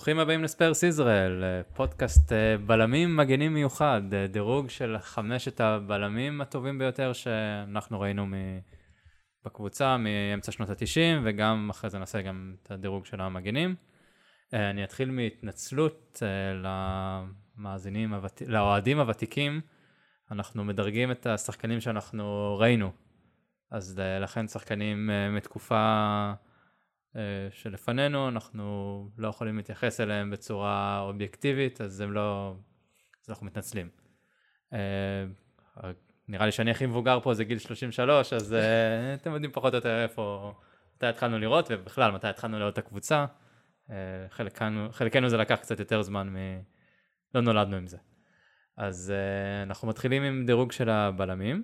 [0.00, 6.40] ברוכים הבאים לספיירס ישראל, אה, פודקאסט אה, בלמים מגנים מיוחד, אה, דירוג של חמשת הבלמים
[6.40, 8.34] הטובים ביותר שאנחנו ראינו מ...
[9.44, 13.74] בקבוצה מאמצע שנות ה-90, וגם אחרי זה נעשה גם את הדירוג של המגנים.
[14.52, 16.22] אני אתחיל מהתנצלות
[17.58, 18.42] למאזינים, הוות...
[18.46, 19.60] לאוהדים הוותיקים,
[20.30, 22.92] אנחנו מדרגים את השחקנים שאנחנו ראינו,
[23.70, 26.32] אז לכן שחקנים מתקופה...
[27.16, 32.54] אה, שלפנינו, אנחנו לא יכולים להתייחס אליהם בצורה אובייקטיבית, אז הם לא...
[33.24, 33.88] אז אנחנו מתנצלים.
[34.72, 34.78] אה,
[36.28, 39.78] נראה לי שאני הכי מבוגר פה זה גיל 33, אז אה, אתם יודעים פחות או
[39.78, 40.54] יותר איפה,
[40.96, 43.26] מתי התחלנו לראות, ובכלל מתי התחלנו לראות את הקבוצה.
[44.28, 46.36] חלקנו, חלקנו זה לקח קצת יותר זמן מ...
[47.34, 47.96] לא נולדנו עם זה.
[48.76, 49.12] אז
[49.62, 51.62] אנחנו מתחילים עם דירוג של הבלמים.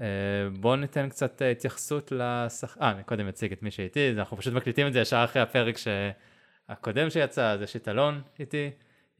[0.00, 0.06] אה,
[0.60, 2.78] בואו ניתן קצת אה, התייחסות לשח...
[2.80, 5.74] אה, אני קודם אציג את מי שאיתי, אנחנו פשוט מקליטים את זה ישר אחרי הפרק
[6.68, 8.70] הקודם שיצא, אז יש את אלון איתי,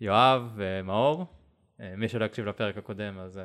[0.01, 1.27] יואב ומאור.
[1.81, 3.41] אה, מי שלא הקשיב לפרק הקודם, אז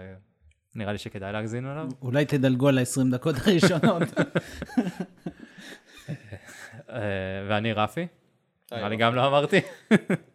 [0.76, 1.88] נראה לי שכדאי להגזין עליו.
[2.02, 4.04] אולי תדלגו על ה-20 דקות הראשונות.
[7.50, 8.08] ואני רפי,
[8.72, 9.62] נראה לי גם לא אמרתי.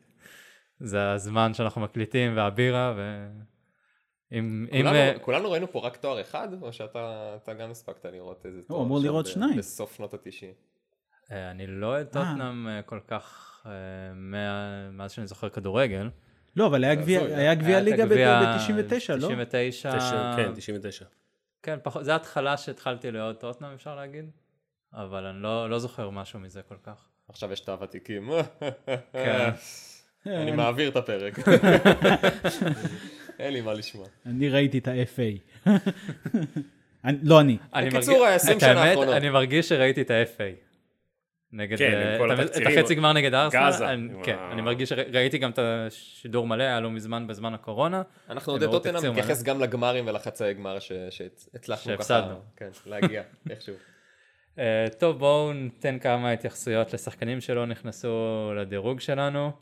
[0.81, 3.27] זה הזמן שאנחנו מקליטים והבירה, ו...
[4.33, 5.19] אם, כולנו, אם...
[5.23, 8.79] כולנו ראינו פה רק תואר אחד, או שאתה גם הספקת לראות איזה תואר?
[8.79, 9.57] הוא אמור לראות שניים.
[9.57, 10.55] בסוף שנות התשעים.
[11.33, 13.71] אה, אני לא טוטנאם אה, כל כך אה,
[14.93, 16.11] מאז שאני זוכר כדורגל.
[16.57, 19.29] לא, אבל היה גביע ליגה ב-99, לא?
[19.29, 19.93] 99.
[20.37, 21.05] כן, 99.
[21.63, 24.31] כן, פחות, זה ההתחלה שהתחלתי לאהוד טוטנאם, אפשר להגיד.
[24.93, 27.09] אבל אני לא, לא זוכר משהו מזה כל כך.
[27.29, 28.31] עכשיו יש את הוותיקים.
[29.13, 29.51] כן.
[30.27, 31.35] אני מעביר את הפרק.
[33.41, 34.07] אין לי מה לשמוע.
[34.27, 35.67] אני ראיתי את ה-FA.
[37.23, 37.59] לא אני.
[37.87, 39.15] בקיצור, ה-20 שנה האחרונות.
[39.15, 40.71] אני מרגיש שראיתי את ה-FA.
[41.53, 42.69] נגד, כן, עם כל התקצירים.
[42.69, 43.61] את החצי גמר נגד ארסנל.
[43.61, 43.87] גאזה.
[44.23, 48.03] כן, אני מרגיש שראיתי גם את השידור מלא, היה לו מזמן בזמן הקורונה.
[48.31, 50.79] אנחנו עוד טוטנאם מתייחס גם לגמרים ולחצאי גמר
[51.11, 53.75] שהצלחנו ככה כן, להגיע איכשהו.
[54.59, 59.53] אה, טוב, בואו ניתן כמה התייחסויות לשחקנים שלא נכנסו לדירוג שלנו.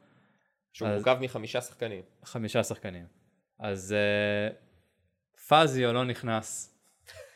[0.73, 2.03] שהוא מורכב מחמישה שחקנים.
[2.25, 3.18] חמישה שחקנים.
[3.59, 6.75] אז uh, פזיו לא נכנס.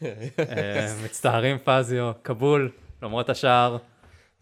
[0.00, 0.05] uh,
[1.05, 2.71] מצטערים פזיו, כבול,
[3.03, 3.78] למרות השער.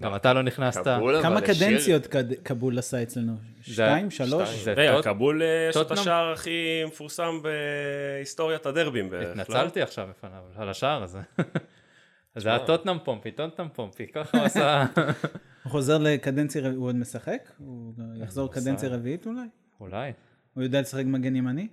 [0.02, 0.84] גם אתה לא נכנסת.
[1.22, 2.06] כמה קדנציות
[2.42, 3.32] קבול עשה אצלנו?
[3.62, 4.10] שתיים?
[4.10, 4.68] שלוש?
[5.02, 9.38] קבול יש את השער הכי מפורסם בהיסטוריית הדרבים בערך.
[9.38, 11.18] התנצלתי עכשיו בפניו על השער הזה.
[12.36, 14.86] זה היה טוטנאם פומפי, טוטנאם פומפי, ככה הוא עשה.
[15.64, 17.50] הוא חוזר לקדנציה, הוא עוד משחק?
[17.58, 17.92] הוא
[18.22, 19.46] יחזור קדנציה רביעית אולי?
[19.80, 20.12] אולי.
[20.54, 21.68] הוא יודע לשחק מגן ימני?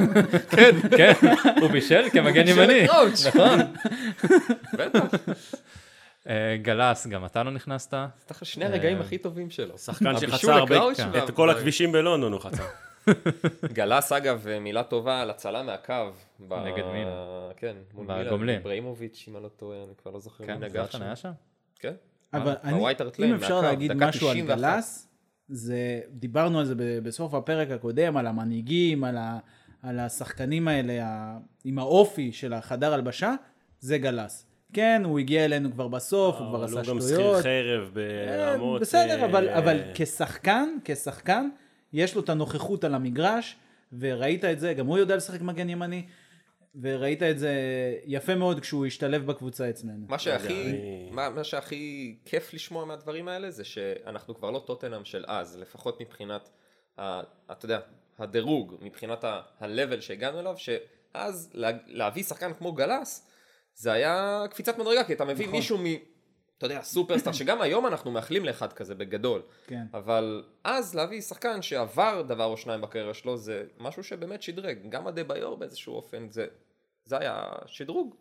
[0.56, 1.12] כן, כן,
[1.60, 2.86] הוא בישל כמגן ימני.
[3.28, 3.58] נכון.
[4.78, 5.16] בטח.
[6.28, 7.94] אה, גלס, גם אתה לא נכנסת.
[8.42, 9.78] שני הרגעים הכי טובים שלו.
[9.78, 10.76] שחקן שחצה הרבה,
[11.24, 12.62] את כל הכבישים בלונדון הוא חצה.
[13.72, 15.94] גלס אגב, מילה טובה על הצלה מהקו.
[16.40, 17.04] נגד מי?
[17.56, 21.02] כן, מול מילה, בריימוביץ', אם אני לא טועה, אני כבר לא זוכר מי נגע שם.
[21.02, 21.32] היה שם?
[21.78, 21.94] כן.
[22.32, 22.54] אבל
[23.24, 25.05] אם אפשר להגיד משהו על גלס,
[25.48, 29.38] זה, דיברנו על זה בסוף הפרק הקודם, על המנהיגים, על, ה,
[29.82, 33.34] על השחקנים האלה, ה, עם האופי של החדר הלבשה,
[33.80, 34.46] זה גלס.
[34.72, 37.02] כן, הוא הגיע אלינו כבר בסוף, הוא כבר עשה שטויות.
[37.02, 38.80] הוא גם שכיר חרב ברמות...
[38.80, 41.48] בסדר, אבל, אה, אבל כשחקן, כשחקן,
[41.92, 43.56] יש לו את הנוכחות על המגרש,
[43.98, 46.06] וראית את זה, גם הוא יודע לשחק מגן ימני.
[46.80, 47.54] וראית את זה
[48.04, 50.06] יפה מאוד כשהוא השתלב בקבוצה אצלנו.
[50.08, 50.72] מה שהכי,
[51.10, 56.00] מה, מה שהכי כיף לשמוע מהדברים האלה זה שאנחנו כבר לא טוטנאם של אז, לפחות
[56.00, 56.48] מבחינת,
[56.98, 57.20] ה,
[57.52, 57.80] אתה יודע,
[58.18, 63.26] הדירוג, מבחינת ה-level שהגענו אליו, שאז לה, להביא שחקן כמו גלס,
[63.74, 65.58] זה היה קפיצת מדרגה, כי אתה מביא נכון.
[65.58, 65.84] מישהו מ...
[66.58, 69.42] אתה יודע, סופרסטאר, שגם היום אנחנו מאחלים לאחד כזה בגדול.
[69.66, 69.84] כן.
[69.94, 74.78] אבל אז להביא שחקן שעבר דבר או שניים בקריירה שלו, זה משהו שבאמת שדרג.
[74.88, 76.46] גם הדה ביור באיזשהו אופן, זה
[77.06, 78.14] זה היה שדרוג.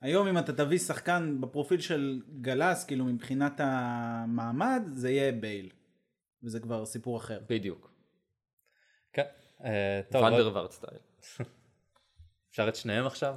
[0.00, 5.70] היום אם אתה תביא שחקן בפרופיל של גאלאס, כאילו מבחינת המעמד, זה יהיה בייל.
[6.42, 7.40] וזה כבר סיפור אחר.
[7.48, 7.92] בדיוק.
[9.12, 9.24] כן.
[9.64, 10.98] אה, ונדרווארד סטייל.
[12.50, 13.36] אפשר את שניהם עכשיו?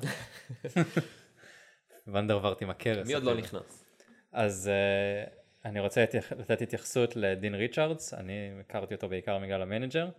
[2.07, 3.07] ואן דר ווארט עם הכרס.
[3.07, 3.85] מי עוד לא נכנס?
[4.31, 5.29] אז אה,
[5.65, 6.05] אני רוצה
[6.37, 10.09] לתת התייחסות לדין ריצ'רדס, אני הכרתי אותו בעיקר בגלל ה manager.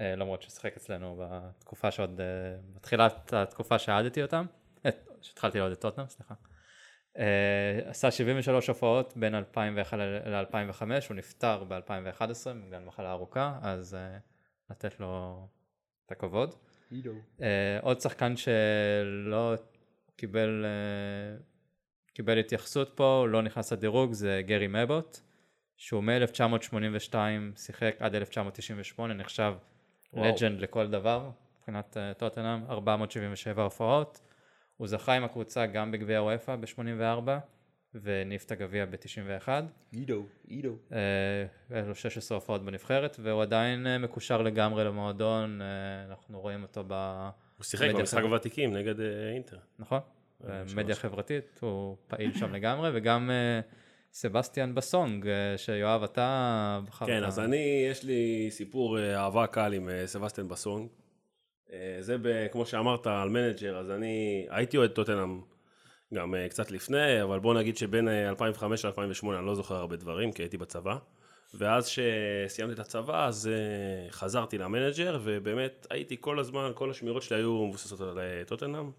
[0.00, 2.26] אה, למרות ששיחק אצלנו בתקופה שעוד, אה,
[2.74, 4.46] בתחילת התקופה שעדתי אותם,
[4.86, 4.90] אה,
[5.22, 6.34] שהתחלתי לעוד את טוטנאם, סליחה.
[7.84, 12.22] עשה 73 הופעות בין 2001 ל-2005, הוא נפטר ב-2011
[12.66, 13.96] בגלל מחלה ארוכה, אז
[14.70, 15.46] לתת לו
[16.06, 16.54] את הכבוד.
[17.80, 19.54] עוד שחקן שלא
[20.16, 20.66] קיבל,
[22.12, 25.20] קיבל התייחסות פה, לא נכנס לדירוג, זה גרי מבוט,
[25.76, 27.14] שהוא מ-1982
[27.56, 29.54] שיחק עד 1998, נחשב
[30.14, 34.20] לג'נד לכל דבר, מבחינת uh, טוטנאם, 477 הופעות.
[34.76, 37.28] הוא זכה עם הקבוצה גם בגביע וופא ב-84,
[37.94, 39.48] וניף את הגביע ב-91.
[39.92, 40.76] עידו, עידו.
[41.70, 46.84] היה לו 16 הופעות בנבחרת, והוא עדיין uh, מקושר לגמרי למועדון, uh, אנחנו רואים אותו
[46.86, 46.92] ב...
[47.56, 48.94] הוא שיחק במשחק הוותיקים נגד
[49.34, 49.58] אינטר.
[49.78, 50.00] נכון,
[50.74, 53.30] מדיה חברתית, הוא פעיל שם לגמרי, וגם...
[54.12, 57.08] סבסטיאן בסונג, אה, שיואב אתה בחרת.
[57.08, 60.88] כן, אז אני, יש לי סיפור אה, אהבה קל עם אה, סבסטיאן בסונג.
[62.00, 65.40] זה ב, כמו שאמרת על manager, אז אני הייתי אוהד טוטנאם
[66.14, 70.42] גם קצת לפני, אבל בוא נגיד שבין 2005 ל-2008 אני לא זוכר הרבה דברים, כי
[70.42, 70.96] הייתי בצבא.
[71.54, 73.50] ואז שסיימתי את הצבא, אז
[74.10, 78.90] חזרתי ל manager, ובאמת הייתי כל הזמן, כל השמירות שלי היו מבוססות על טוטנאם.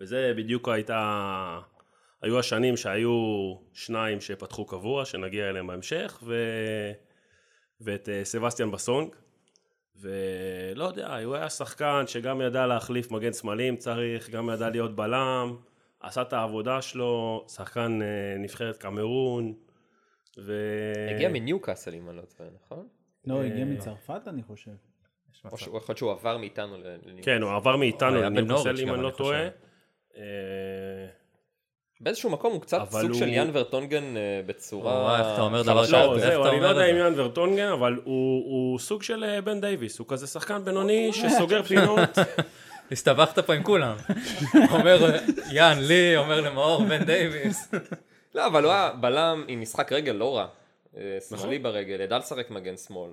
[0.00, 1.60] וזה בדיוק הייתה...
[2.22, 6.34] היו השנים שהיו שניים שפתחו קבוע, שנגיע אליהם בהמשך, ו...
[7.80, 9.14] ואת uh, סבסטיאן בסונג.
[9.96, 14.96] ולא יודע, הוא היה שחקן שגם ידע להחליף מגן שמאלי אם צריך, גם ידע להיות
[14.96, 15.56] בלם,
[16.00, 19.54] עשה את העבודה שלו, שחקן uh, נבחרת קמרון.
[20.38, 20.52] ו...
[21.14, 22.88] הגיע מניוקאסל אם אני לא טועה, נכון?
[23.26, 24.70] לא, הגיע אה, מצרפת אני חושב.
[25.44, 27.22] או יכול להיות שהוא עבר מאיתנו לניוקאסל.
[27.22, 29.48] כן, הוא עבר מאיתנו לניוקאסל אם אני לא טועה.
[32.00, 33.18] באיזשהו מקום הוא קצת סוג הוא...
[33.18, 35.18] של יאן ורטונגן אה, בצורה...
[35.18, 35.92] איך אתה אומר דבר כזה?
[35.92, 39.60] לא, זהו, אני לא יודע אם יאן ורטונגן, אבל הוא, הוא סוג של אה, בן
[39.60, 42.18] דייוויס, הוא כזה שחקן בינוני שסוגר פינות.
[42.92, 43.96] הסתבכת פה עם כולם.
[44.74, 45.18] אומר
[45.52, 47.70] יאן לי, אומר למאור בן דייוויס.
[48.34, 50.46] לא, אבל הוא היה בלם עם משחק רגל לא רע.
[50.96, 51.62] אה, שמאלי נכון.
[51.62, 53.10] ברגל, ידע לשחק מגן שמאל.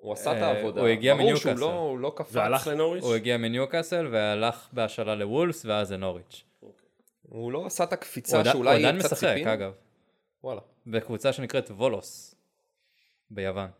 [0.00, 0.80] הוא עשה את העבודה.
[0.80, 1.54] הוא הגיע מניוקאסל.
[1.54, 2.36] ברור שהוא לא, לא קפץ.
[2.36, 3.04] והלך לנוריץ'?
[3.04, 6.44] הוא הגיע מניוקאסל והלך בהשאלה לוולס ואז לנוריץ'.
[7.32, 9.28] הוא לא עשה את הקפיצה שאולי קצת ציפין.
[9.28, 9.72] הוא עדיין משחק, אגב.
[10.44, 10.60] וואלה.
[10.86, 12.34] בקבוצה שנקראת וולוס,
[13.30, 13.70] ביוון.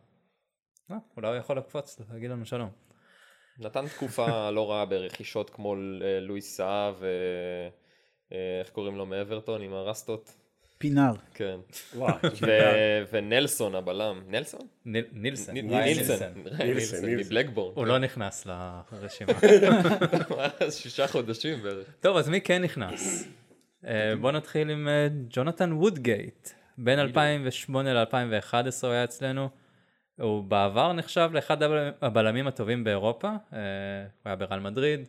[0.90, 2.70] אה, אולי הוא יכול לקפוץ, להגיד לנו שלום.
[3.58, 9.72] נתן תקופה לא רעה ברכישות כמו אה, לואיס סאה ואיך אה, קוראים לו מאברטון עם
[9.72, 10.34] הרסטות.
[10.78, 11.12] פינר.
[11.34, 11.56] כן.
[13.12, 14.22] ונלסון הבלם.
[14.26, 14.66] נלסון?
[14.84, 15.54] נילסון.
[15.54, 16.16] נילסון.
[16.58, 17.10] נילסון.
[17.10, 17.76] מבלקבורן.
[17.76, 19.32] הוא לא נכנס לרשימה.
[20.70, 21.86] שישה חודשים בערך.
[22.00, 23.28] טוב, אז מי כן נכנס?
[23.86, 26.48] אה, בוא נתחיל עם אה, ג'ונתן וודגייט.
[26.78, 29.48] בין 2008 ל-2011 הוא היה אצלנו.
[30.20, 31.56] הוא בעבר נחשב לאחד
[32.02, 33.28] הבלמים הטובים באירופה.
[33.28, 33.58] אה,
[34.02, 35.08] הוא היה ברל מדריד.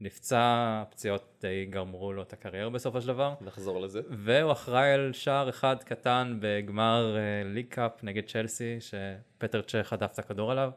[0.00, 3.34] נפצע, פציעות די גמרו לו את הקריירה בסופו של דבר.
[3.40, 4.00] נחזור לזה.
[4.10, 10.18] והוא אחראי על שער אחד קטן בגמר League Cup נגד צ'לסי, שפטר צ'ך הדף את
[10.18, 10.70] הכדור עליו.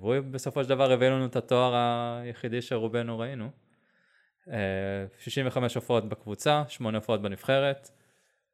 [0.00, 1.74] והוא בסופו של דבר הביא לנו את התואר
[2.22, 3.50] היחידי שרובנו ראינו.
[4.46, 4.50] אה,
[5.18, 7.90] 65 הופעות בקבוצה, 8 הופעות בנבחרת.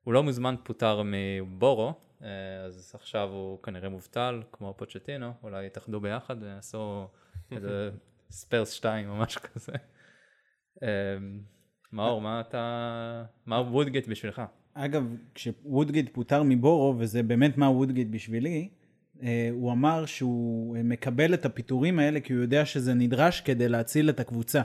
[0.05, 2.25] הוא לא מזמן פוטר מבורו, אה,
[2.67, 7.09] אז עכשיו הוא כנראה מובטל, כמו פוצ'טינו, אולי יתאחדו ביחד ויעשו
[7.53, 7.91] איזה
[8.31, 9.73] ספרס 2 או משהו כזה.
[11.93, 14.43] מאור, מה אתה, מה וודגייט בשבילך?
[14.75, 18.69] אגב, כשוודגייט פוטר מבורו, וזה באמת מה וודגייט בשבילי,
[19.23, 24.11] אה, הוא אמר שהוא מקבל את הפיטורים האלה כי הוא יודע שזה נדרש כדי להציל
[24.11, 24.63] את הקבוצה.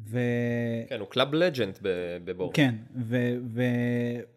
[0.00, 0.18] ו...
[0.88, 1.78] כן, הוא club legend
[2.24, 2.52] בבורו.
[2.52, 2.74] כן,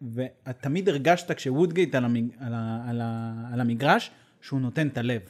[0.02, 2.24] ותמיד הרגשת כשוודגייט על, המג...
[2.40, 2.84] על, ה...
[2.88, 3.32] על, ה...
[3.52, 4.10] על המגרש,
[4.40, 5.20] שהוא נותן את הלב.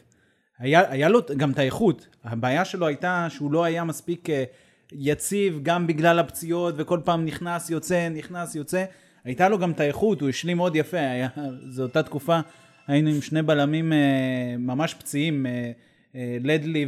[0.58, 4.44] היה, היה לו גם את האיכות, הבעיה שלו הייתה שהוא לא היה מספיק אה,
[4.92, 8.84] יציב גם בגלל הפציעות וכל פעם נכנס יוצא נכנס יוצא,
[9.24, 11.28] הייתה לו גם את האיכות, הוא השלים מאוד יפה, היה,
[11.68, 12.40] זו אותה תקופה
[12.86, 13.98] היינו עם שני בלמים אה,
[14.58, 15.70] ממש פציעים, אה,
[16.40, 16.86] לדלי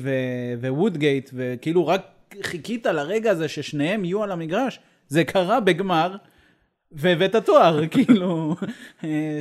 [0.61, 2.07] ווודגייט, וכאילו רק
[2.43, 6.17] חיכית לרגע הזה ששניהם יהיו על המגרש, זה קרה בגמר.
[6.93, 8.57] והבאת תואר, כאילו,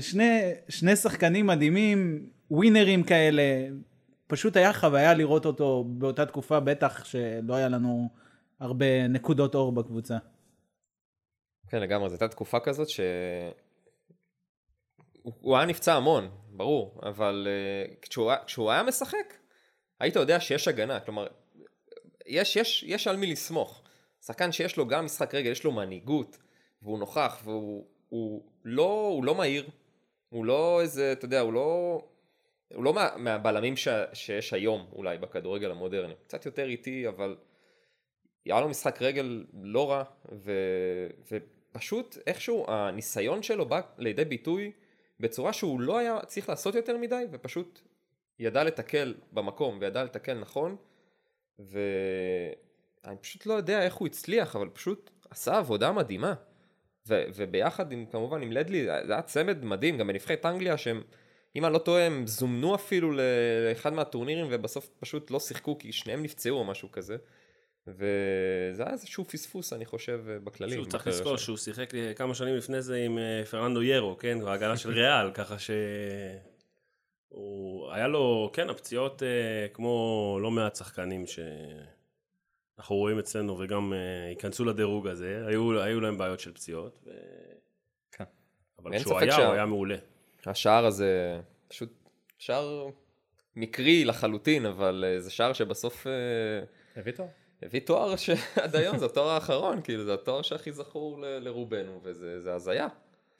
[0.01, 3.43] שני, שני שחקנים מדהימים, ווינרים כאלה,
[4.27, 8.09] פשוט היה חוויה לראות אותו באותה תקופה, בטח שלא היה לנו
[8.59, 10.17] הרבה נקודות אור בקבוצה.
[11.69, 12.99] כן, לגמרי, זו הייתה תקופה כזאת ש...
[15.21, 19.33] הוא היה נפצע המון, ברור, אבל uh, כשהוא, כשהוא היה משחק,
[19.99, 21.27] היית יודע שיש הגנה, כלומר,
[22.29, 23.81] יש, יש, יש על מי לסמוך.
[24.25, 26.37] שחקן שיש לו גם משחק רגל, יש לו מנהיגות,
[26.81, 29.69] והוא נוכח, והוא הוא לא, הוא לא מהיר,
[30.29, 32.01] הוא לא איזה, אתה יודע, הוא לא...
[32.73, 37.37] הוא לא מה, מהבלמים ש, שיש היום אולי בכדורגל המודרני, קצת יותר איטי אבל
[38.45, 40.51] היה לו משחק רגל לא רע ו,
[41.31, 44.71] ופשוט איכשהו הניסיון שלו בא לידי ביטוי
[45.19, 47.79] בצורה שהוא לא היה צריך לעשות יותר מדי ופשוט
[48.39, 50.75] ידע לתקל במקום וידע לתקל נכון
[51.59, 56.33] ואני פשוט לא יודע איך הוא הצליח אבל פשוט עשה עבודה מדהימה
[57.07, 61.01] ו- וביחד עם, כמובן, עם לדלי, זה היה צמד מדהים, גם בנבחרת אנגליה, שהם,
[61.55, 66.23] אם אני לא טועה, הם זומנו אפילו לאחד מהטורנירים, ובסוף פשוט לא שיחקו, כי שניהם
[66.23, 67.17] נפצעו או משהו כזה.
[67.87, 70.73] וזה היה איזשהו פספוס, אני חושב, בכללים.
[70.73, 74.39] שהוא צריך לזכור שהוא שיחק כמה שנים לפני זה עם אה, פרננדו ירו, כן?
[74.45, 75.71] בהגנה של ריאל, ככה ש...
[77.29, 77.91] הוא...
[77.91, 84.65] היה לו, כן, הפציעות אה, כמו לא מעט שחקנים שאנחנו רואים אצלנו וגם אה, ייכנסו
[84.65, 86.99] לדירוג הזה, היו, היו להם בעיות של פציעות.
[87.05, 87.09] ו...
[88.11, 88.23] כן.
[88.79, 89.45] אבל כשהוא היה, שה...
[89.45, 89.97] הוא היה מעולה.
[90.45, 92.87] השער הזה פשוט שער
[93.55, 96.07] מקרי לחלוטין, אבל זה שער שבסוף...
[96.95, 97.27] הביא טוב.
[97.61, 102.53] הביא תואר שעד היום זה התואר האחרון, כאילו זה התואר שהכי זכור ל- לרובנו, וזה
[102.53, 102.87] הזיה.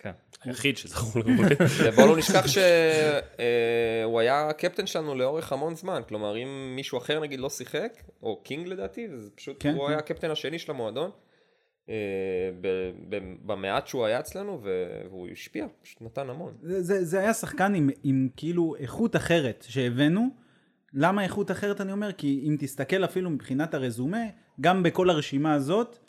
[0.01, 0.11] כן.
[0.43, 1.55] היחיד שזכור לרובנו.
[1.83, 7.39] ובואו לא נשכח שהוא היה הקפטן שלנו לאורך המון זמן, כלומר אם מישהו אחר נגיד
[7.39, 9.89] לא שיחק, או קינג לדעתי, זה פשוט, כן, הוא כן.
[9.89, 11.11] היה הקפטן השני של המועדון.
[11.89, 11.95] אה,
[13.45, 16.53] במעט שהוא היה אצלנו והוא השפיע, פשוט נתן המון.
[16.61, 20.29] זה, זה, זה היה שחקן עם, עם כאילו איכות אחרת שהבאנו,
[20.93, 22.11] למה איכות אחרת אני אומר?
[22.11, 24.23] כי אם תסתכל אפילו מבחינת הרזומה,
[24.61, 25.99] גם בכל הרשימה הזאת,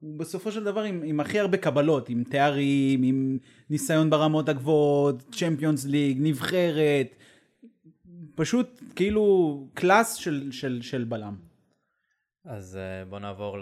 [0.00, 3.38] הוא בסופו של דבר עם, עם הכי הרבה קבלות, עם תארים, עם
[3.70, 7.14] ניסיון ברמות הגבוהות, צ'מפיונס ליג, נבחרת,
[8.34, 11.36] פשוט כאילו קלאס של, של, של בלם.
[12.44, 13.58] אז אה, בוא נעבור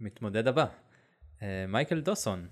[0.00, 0.66] למתמודד הבא,
[1.42, 2.46] אה, מייקל דוסון,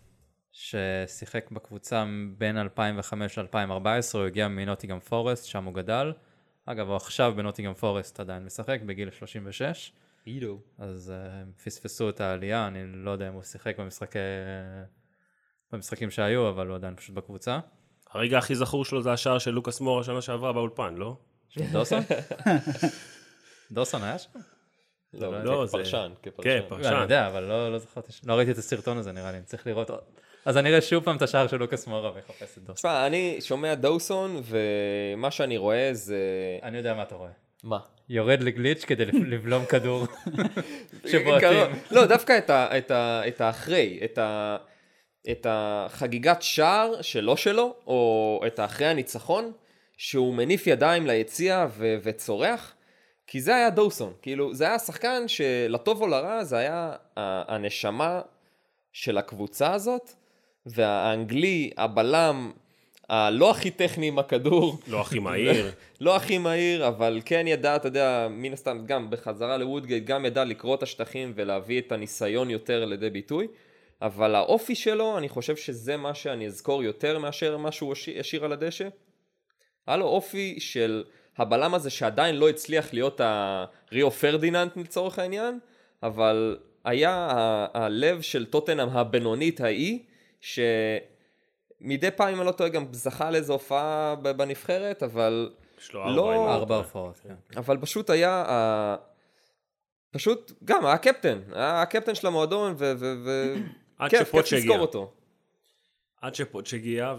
[0.53, 2.05] ששיחק בקבוצה
[2.39, 6.13] בין 2005 ל-2014, הוא הגיע מנוטיגם פורסט, שם הוא גדל.
[6.67, 9.93] אגב, הוא עכשיו בנוטיגם פורסט עדיין משחק, בגיל 36.
[10.27, 10.61] אידו.
[10.79, 14.19] אז uh, פספסו את העלייה, אני לא יודע אם הוא שיחק במשחקי...
[15.73, 17.59] במשחקים שהיו, אבל הוא עדיין פשוט בקבוצה.
[18.11, 21.17] הרגע הכי זכור שלו זה השער של לוקאס מור השנה שעברה באולפן, לא?
[21.73, 22.03] דוסון?
[23.73, 24.31] דוסון היה שם?
[25.15, 25.73] לא, לא, זה...
[25.73, 26.49] כפרשן, כפרשן.
[26.49, 26.93] כן, פרשן.
[26.93, 29.67] אני יודע, אבל לא, לא זכרתי, לא ראיתי את הסרטון הזה נראה לי, אני צריך
[29.67, 30.01] לראות עוד.
[30.45, 32.75] אז אני אראה שוב פעם את השער של לוקאס מורה ויחפש את דוסון.
[32.75, 36.19] תשמע, אני שומע דוסון, ומה שאני רואה זה...
[36.63, 37.31] אני יודע מה אתה רואה.
[37.65, 37.79] מה?
[38.09, 40.07] יורד לגליץ' כדי לבלום כדור
[41.11, 41.77] שבועטים.
[41.91, 42.39] לא, דווקא
[43.29, 44.01] את האחרי,
[45.31, 49.53] את החגיגת שער שלא שלו, או את האחרי הניצחון,
[49.97, 51.67] שהוא מניף ידיים ליציע
[52.03, 52.73] וצורח.
[53.27, 58.21] כי זה היה דוסון, כאילו זה היה שחקן שלטוב או לרע זה היה הנשמה
[58.93, 60.11] של הקבוצה הזאת,
[60.67, 62.53] והאנגלי, הבלם,
[63.09, 64.79] הלא הכי טכני עם הכדור.
[64.87, 65.71] לא הכי מהיר.
[66.01, 70.45] לא הכי מהיר, אבל כן ידע, אתה יודע, מן הסתם, גם בחזרה לוודגייט, גם ידע
[70.45, 73.47] לקרוא את השטחים ולהביא את הניסיון יותר לידי ביטוי.
[74.03, 78.53] אבל האופי שלו, אני חושב שזה מה שאני אזכור יותר מאשר מה שהוא השאיר על
[78.53, 78.89] הדשא.
[79.87, 81.05] היה לו אופי של
[81.39, 85.59] הבלם הזה שעדיין לא הצליח להיות הריו פרדיננט לצורך העניין,
[86.03, 87.29] אבל היה
[87.75, 89.99] הלב של טוטנאם הבינונית ההיא,
[91.81, 96.55] שמדי פעם, אם אני לא טועה, גם זכה לאיזו הופעה בנבחרת, אבל יש לו לא...
[96.55, 97.35] ארבע הופעות, כן.
[97.57, 98.97] אבל פשוט היה...
[100.11, 105.13] פשוט, גם, היה קפטן, היה הקפטן של המועדון, וכיף, כיף לזכור אותו.
[106.21, 107.15] עד שפוטש הגיע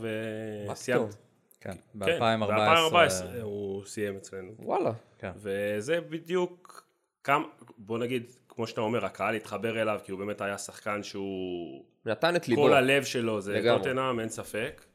[0.71, 1.15] וסיימת.
[1.61, 4.51] כן, ב-2014 כן, הוא סיים אצלנו.
[4.59, 4.91] וואלה.
[5.17, 5.31] כן.
[5.35, 6.85] וזה בדיוק
[7.23, 7.45] כמה,
[7.77, 11.85] בוא נגיד, כמו שאתה אומר, הקהל התחבר אליו, כי הוא באמת היה שחקן שהוא...
[12.07, 12.63] נתן את ליבו.
[12.63, 14.85] כל הלב שלו זה טוטנאם, אין ספק.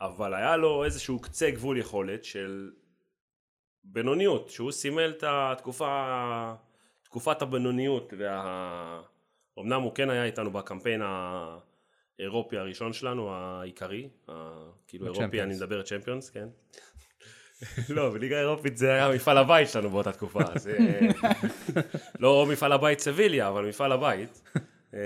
[0.00, 2.70] אבל היה לו איזשהו קצה גבול יכולת של
[3.84, 6.54] בינוניות, שהוא סימל את התקופה,
[7.02, 8.12] תקופת הבינוניות.
[8.18, 9.02] וה...
[9.58, 11.02] אמנם הוא כן היה איתנו בקמפיין
[12.18, 14.08] האירופי הראשון שלנו, העיקרי,
[14.86, 16.48] כאילו אירופי, אני מדבר צ'מפיונס, כן.
[17.96, 20.40] לא, בליגה האירופית זה היה מפעל הבית שלנו באותה תקופה.
[22.20, 24.42] לא מפעל הבית סביליה, אבל מפעל הבית.
[24.94, 25.00] אה,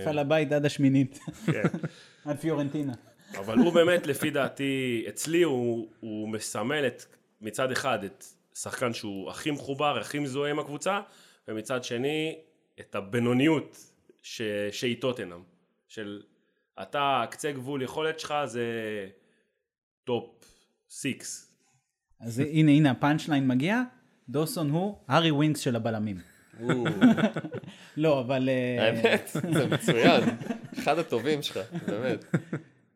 [0.00, 1.18] מפעל הבית עד השמינית.
[1.46, 1.62] כן.
[2.24, 2.92] עד פיורנטינה.
[3.38, 7.04] אבל הוא באמת, לפי דעתי, אצלי הוא, הוא מסמל את,
[7.40, 11.00] מצד אחד את שחקן שהוא הכי מחובר, הכי מזוהה עם הקבוצה,
[11.48, 12.36] ומצד שני,
[12.80, 13.92] את הבינוניות
[14.70, 15.42] שהיא טוטנאם.
[15.88, 16.22] של
[16.82, 18.66] אתה, קצה גבול יכולת שלך זה
[20.04, 20.44] top
[20.90, 21.52] six
[22.22, 23.82] אז הנה, הנה ה punch line מגיע,
[24.28, 26.16] דוסון הוא הארי ווינקס של הבלמים.
[27.96, 28.48] לא, אבל...
[28.48, 30.22] אה, האמת, זה מצוין.
[30.78, 32.24] אחד הטובים שלך, באמת.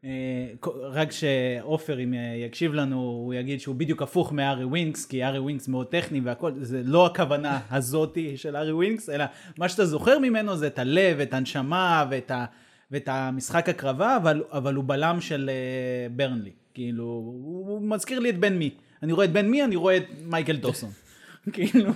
[0.04, 2.14] אה, רק שעופר, אם
[2.46, 6.52] יקשיב לנו, הוא יגיד שהוא בדיוק הפוך מהארי ווינקס, כי הארי ווינקס מאוד טכני והכל,
[6.60, 9.24] זה לא הכוונה הזאתי של הארי ווינקס, אלא
[9.58, 12.44] מה שאתה זוכר ממנו זה את הלב, את הנשמה ואת, ה,
[12.90, 16.50] ואת המשחק הקרבה, אבל, אבל הוא בלם של אה, ברנלי.
[16.74, 18.70] כאילו, הוא מזכיר לי את בן מי.
[19.02, 20.90] אני רואה את בן מי, אני רואה את מייקל דוסון.
[21.52, 21.92] כאילו...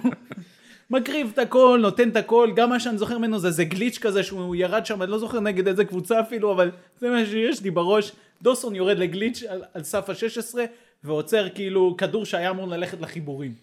[0.91, 4.23] מקריב את הכל, נותן את הכל, גם מה שאני זוכר ממנו זה איזה גליץ' כזה
[4.23, 7.71] שהוא ירד שם, אני לא זוכר נגד איזה קבוצה אפילו, אבל זה מה שיש לי
[7.71, 8.13] בראש.
[8.43, 10.59] דוסון יורד לגליץ' על, על סף ה-16
[11.05, 13.55] ועוצר כאילו כדור שהיה אמור ללכת לחיבורים.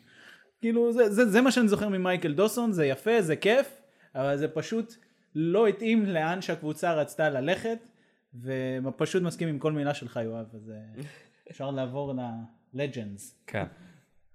[0.62, 3.82] כאילו זה, זה, זה מה שאני זוכר ממייקל דוסון, זה יפה, זה כיף,
[4.16, 4.94] אבל זה פשוט
[5.36, 7.78] לא התאים לאן שהקבוצה רצתה ללכת,
[8.84, 11.04] ופשוט מסכים עם כל מילה שלך יואב, אז אה,
[11.52, 13.22] אפשר לעבור ל-legends.
[13.48, 13.66] כן.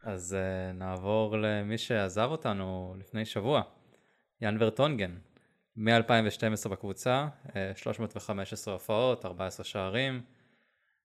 [0.02, 3.62] אז uh, נעבור למי שעזב אותנו לפני שבוע,
[4.40, 5.18] יאן ורטונגן,
[5.76, 10.22] מ-2012 בקבוצה, uh, 315 הופעות, 14 שערים,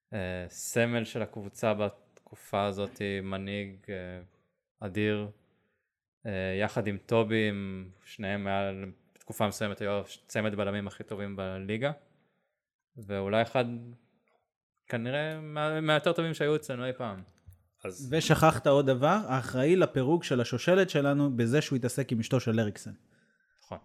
[0.09, 0.15] uh,
[0.49, 3.77] סמל של הקבוצה בתקופה הזאת, מנהיג
[4.79, 5.29] אדיר,
[6.61, 11.91] יחד עם טובי, עם שניהם מעל, תקופה מסוימת היו צמד בלמים הכי טובים בליגה,
[12.97, 13.65] ואולי אחד,
[14.87, 15.39] כנראה
[15.81, 17.23] מהיותר טובים שהיו אצלנו אי פעם.
[17.83, 18.07] אז...
[18.11, 22.91] ושכחת עוד דבר, האחראי לפירוק של השושלת שלנו בזה שהוא התעסק עם אשתו של אריקסן.
[23.63, 23.77] נכון.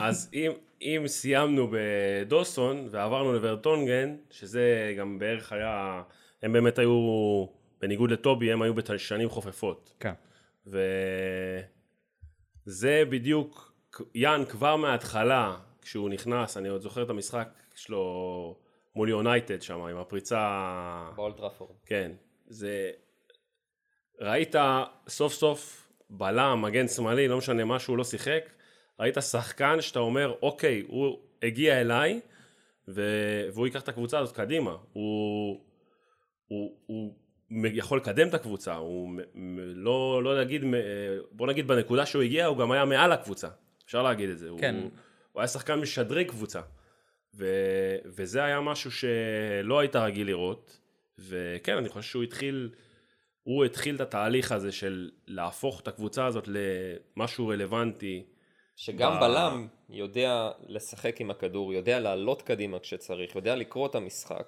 [0.00, 6.02] אז אם, אם סיימנו בדוסון ועברנו לוורטונגן, שזה גם בערך היה,
[6.42, 7.46] הם באמת היו,
[7.80, 9.92] בניגוד לטובי, הם היו בשנים חופפות.
[10.00, 10.12] כן.
[12.66, 13.72] וזה בדיוק,
[14.14, 18.56] יאן כבר מההתחלה, כשהוא נכנס, אני עוד זוכר את המשחק שלו
[18.96, 21.10] מול יונייטד שם, עם הפריצה...
[21.16, 21.76] באולטראפורד.
[21.86, 22.12] כן.
[22.46, 22.90] זה...
[24.20, 24.54] ראית
[25.08, 28.50] סוף סוף בלם, מגן שמאלי, לא משנה מה שהוא לא שיחק,
[29.00, 32.20] ראית שחקן שאתה אומר, אוקיי, הוא הגיע אליי,
[32.88, 33.02] ו...
[33.52, 34.76] והוא ייקח את הקבוצה הזאת קדימה.
[34.92, 35.60] הוא...
[36.46, 37.14] הוא, הוא
[37.64, 39.20] יכול לקדם את הקבוצה, הוא
[39.74, 40.64] לא, לא להגיד,
[41.30, 43.48] בוא נגיד בנקודה שהוא הגיע, הוא גם היה מעל הקבוצה,
[43.86, 44.48] אפשר להגיד את זה.
[44.58, 44.74] כן.
[44.74, 44.90] הוא,
[45.32, 46.60] הוא היה שחקן משדרי קבוצה.
[47.34, 47.46] ו,
[48.04, 50.78] וזה היה משהו שלא היית רגיל לראות,
[51.18, 52.70] וכן, אני חושב שהוא התחיל,
[53.42, 58.24] הוא התחיל את התהליך הזה של להפוך את הקבוצה הזאת למשהו רלוונטי.
[58.76, 59.20] שגם ב...
[59.20, 64.46] בלם יודע לשחק עם הכדור, יודע לעלות קדימה כשצריך, יודע לקרוא את המשחק,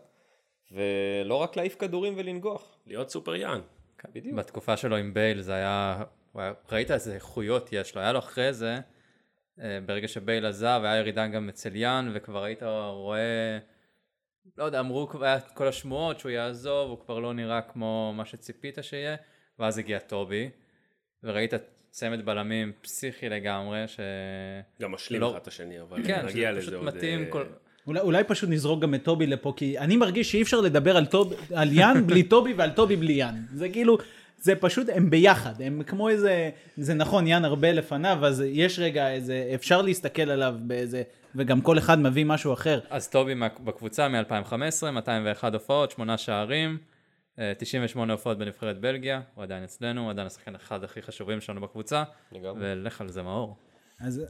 [0.72, 2.76] ולא רק להעיף כדורים ולנגוח.
[2.86, 3.60] להיות סופר יאן.
[3.98, 4.36] כן, בדיוק.
[4.36, 6.02] בתקופה שלו עם בייל זה היה,
[6.72, 8.80] ראית איזה איכויות יש לו, היה לו אחרי זה.
[9.60, 12.62] אה, ברגע שבייל עזב היה ירידה גם אצל יאן וכבר היית
[12.92, 13.58] רואה,
[14.58, 18.24] לא יודע, אמרו כבר את כל השמועות שהוא יעזוב, הוא כבר לא נראה כמו מה
[18.24, 19.16] שציפית שיהיה,
[19.58, 20.50] ואז הגיע טובי,
[21.22, 21.52] וראית
[21.90, 24.00] צמד בלמים פסיכי לגמרי, ש...
[24.82, 26.84] גם משלים לא- אחד את השני, אבל כן, נגיע לזה עוד...
[26.84, 27.44] מתאים אה, כל...
[27.86, 31.06] אולי, אולי פשוט נזרוק גם את טובי לפה, כי אני מרגיש שאי אפשר לדבר על,
[31.06, 33.34] טוב, על יאן בלי טובי ועל טובי בלי יאן.
[33.54, 33.98] זה כאילו,
[34.44, 39.10] זה פשוט, הם ביחד, הם כמו איזה, זה נכון, יאן הרבה לפניו, אז יש רגע
[39.10, 41.02] איזה, אפשר להסתכל עליו באיזה,
[41.34, 42.80] וגם כל אחד מביא משהו אחר.
[42.90, 46.78] אז טובי בקבוצה מ-2015, 201 הופעות, 8 שערים,
[47.58, 51.60] 98 אה, הופעות בנבחרת בלגיה, הוא עדיין אצלנו, הוא עדיין השחקן אחד הכי חשובים שלנו
[51.60, 52.02] בקבוצה,
[52.42, 53.56] ולך על זה מאור.
[54.00, 54.22] אז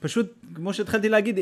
[0.00, 1.38] פשוט, כמו שהתחלתי להגיד,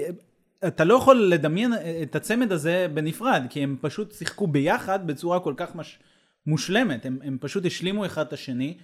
[0.67, 5.55] אתה לא יכול לדמיין את הצמד הזה בנפרד, כי הם פשוט שיחקו ביחד בצורה כל
[5.57, 5.99] כך מש...
[6.47, 8.77] מושלמת, הם, הם פשוט השלימו אחד את השני,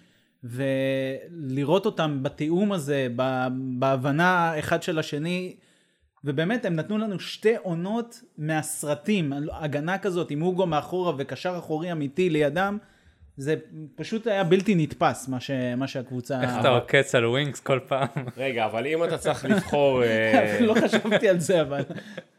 [0.45, 3.09] ולראות אותם בתיאום הזה,
[3.79, 5.57] בהבנה אחד של השני,
[6.25, 12.31] ובאמת הם נתנו לנו שתי עונות מהסרטים, הגנה כזאת עם אוגו מאחורה וקשר אחורי אמיתי
[12.31, 12.79] לידם,
[13.37, 13.57] זה
[13.95, 16.43] פשוט היה בלתי נתפס מה, ש, מה שהקבוצה...
[16.43, 18.09] איך אתה עוקץ על ווינקס כל פעם.
[18.37, 20.03] רגע, אבל אם אתה צריך לבחור...
[20.03, 21.83] אה, לא חשבתי על זה, אבל...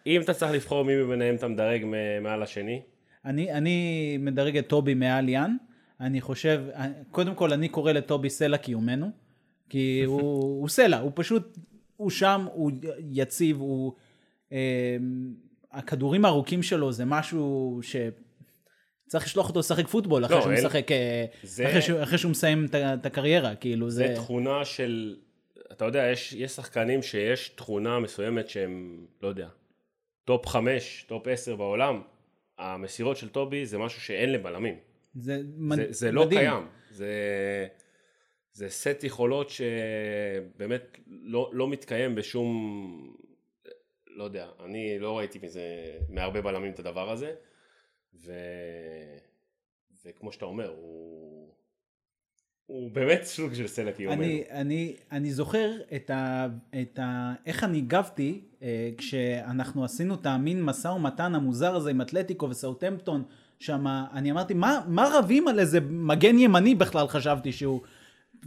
[0.08, 1.86] אם אתה צריך לבחור מי מביניהם אתה מדרג
[2.22, 2.82] מעל השני?
[3.26, 5.56] אני, אני מדרג את טובי מעל יאן.
[6.00, 6.64] אני חושב,
[7.12, 9.12] קודם כל אני קורא לטובי סלע קיומנו,
[9.70, 10.22] כי הוא,
[10.62, 11.58] הוא סלע, הוא פשוט,
[11.96, 12.72] הוא שם, הוא
[13.12, 13.94] יציב, הוא...
[14.52, 14.98] אה,
[15.72, 17.96] הכדורים הארוכים שלו זה משהו ש...
[19.08, 21.70] צריך לשלוח אותו לשחק פוטבול אחרי לא, שהוא משחק, אה, זה...
[21.70, 24.08] אחרי, שהוא, אחרי שהוא מסיים את הקריירה, כאילו זה...
[24.08, 25.16] זה תכונה של,
[25.72, 29.48] אתה יודע, יש, יש שחקנים שיש תכונה מסוימת שהם, לא יודע,
[30.26, 32.02] top חמש, top עשר בעולם,
[32.58, 34.80] המסירות של טובי זה משהו שאין לבלמים.
[35.16, 35.76] זה, מד...
[35.78, 36.68] זה, זה לא קיים.
[36.90, 37.08] זה,
[38.52, 43.18] זה סט יכולות שבאמת לא, לא מתקיים בשום,
[44.08, 47.36] לא יודע, אני לא ראיתי מזה, מהרבה בלמים את הדבר הזה,
[48.14, 48.34] ו,
[50.06, 51.56] וכמו שאתה אומר, הוא,
[52.74, 54.24] הוא באמת סוג של סלע קיומנו.
[54.24, 56.48] אני, אני, אני זוכר את ה,
[56.82, 62.02] את ה, איך אני הגבתי אה, כשאנחנו עשינו את המין משא ומתן המוזר הזה עם
[62.02, 63.24] אתלטיקו וסאוטמפטון,
[63.60, 67.82] שם אני אמרתי, מה, מה רבים על איזה מגן ימני בכלל חשבתי שהוא...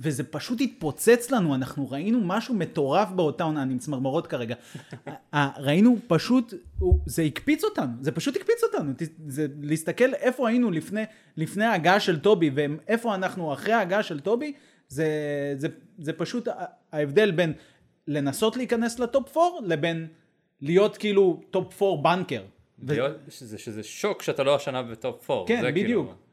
[0.01, 4.55] וזה פשוט התפוצץ לנו, אנחנו ראינו משהו מטורף באותה עונה, אני עם צמרמורות כרגע.
[5.59, 6.55] ראינו פשוט,
[7.07, 8.93] זה הקפיץ אותנו, זה פשוט הקפיץ אותנו.
[9.27, 11.03] זה להסתכל איפה היינו לפני,
[11.37, 14.53] לפני ההגעה של טובי, ואיפה אנחנו אחרי ההגעה של טובי,
[14.89, 15.09] זה,
[15.57, 16.49] זה, זה פשוט
[16.93, 17.53] ההבדל בין
[18.09, 20.07] לנסות להיכנס ל top 4 לבין
[20.61, 22.43] להיות כאילו top 4 בנקר.
[22.83, 22.95] ו...
[23.29, 25.49] שזה, שזה שוק שאתה לא השנה ב top 4.
[25.49, 25.87] כן, בדיוק.
[25.87, 26.26] כאילו...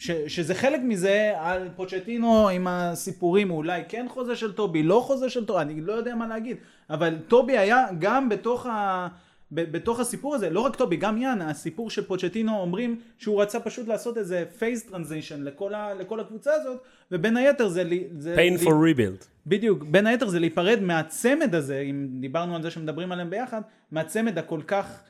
[0.00, 5.30] ש, שזה חלק מזה על פוצ'טינו עם הסיפורים, אולי כן חוזה של טובי, לא חוזה
[5.30, 6.56] של טובי, אני לא יודע מה להגיד,
[6.90, 9.08] אבל טובי היה גם בתוך ה...
[9.52, 13.88] בתוך הסיפור הזה, לא רק טובי, גם יאן, הסיפור של פוצ'טינו אומרים שהוא רצה פשוט
[13.88, 16.80] לעשות איזה phase transition לכל, לכל הקבוצה הזאת,
[17.12, 17.84] ובין היתר זה...
[18.18, 19.24] זה painful rebuild.
[19.46, 23.60] בדיוק, בין היתר זה להיפרד מהצמד הזה, אם דיברנו על זה שמדברים עליהם ביחד,
[23.90, 25.02] מהצמד הכל כך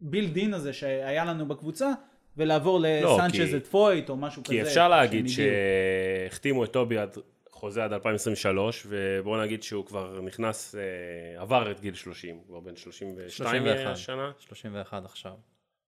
[0.00, 1.92] built אה, in הזה שהיה לנו בקבוצה,
[2.36, 4.62] ולעבור לא, לסנצ'ז and פויט או משהו כי כזה.
[4.62, 7.16] כי אפשר להגיד שהחתימו את טובי עד
[7.62, 12.76] חוזה עד 2023, ובואו נגיד שהוא כבר נכנס, אה, עבר את גיל 30, כבר בן
[12.76, 13.62] 32
[13.96, 14.32] שנה.
[14.38, 15.32] 31 עכשיו.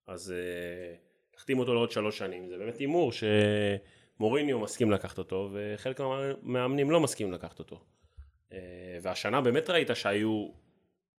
[0.06, 0.94] אז אה,
[1.36, 7.00] החתימו אותו לעוד שלוש שנים, זה באמת הימור שמוריניו מסכים לקחת אותו, וחלק מהמאמנים לא
[7.00, 7.80] מסכים לקחת אותו.
[8.52, 8.58] אה,
[9.02, 10.48] והשנה באמת ראית שהיו,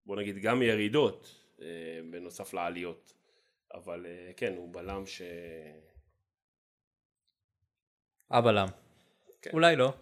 [0.05, 1.35] בוא נגיד, גם ירידות,
[2.09, 3.13] בנוסף לעליות.
[3.75, 4.05] אבל
[4.37, 5.21] כן, הוא בלם ש...
[8.31, 8.67] הבלם.
[9.41, 9.49] כן.
[9.53, 9.93] אולי לא.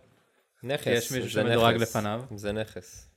[0.63, 2.23] נכס, יש מישהו שמדורג לפניו.
[2.36, 3.09] זה נכס.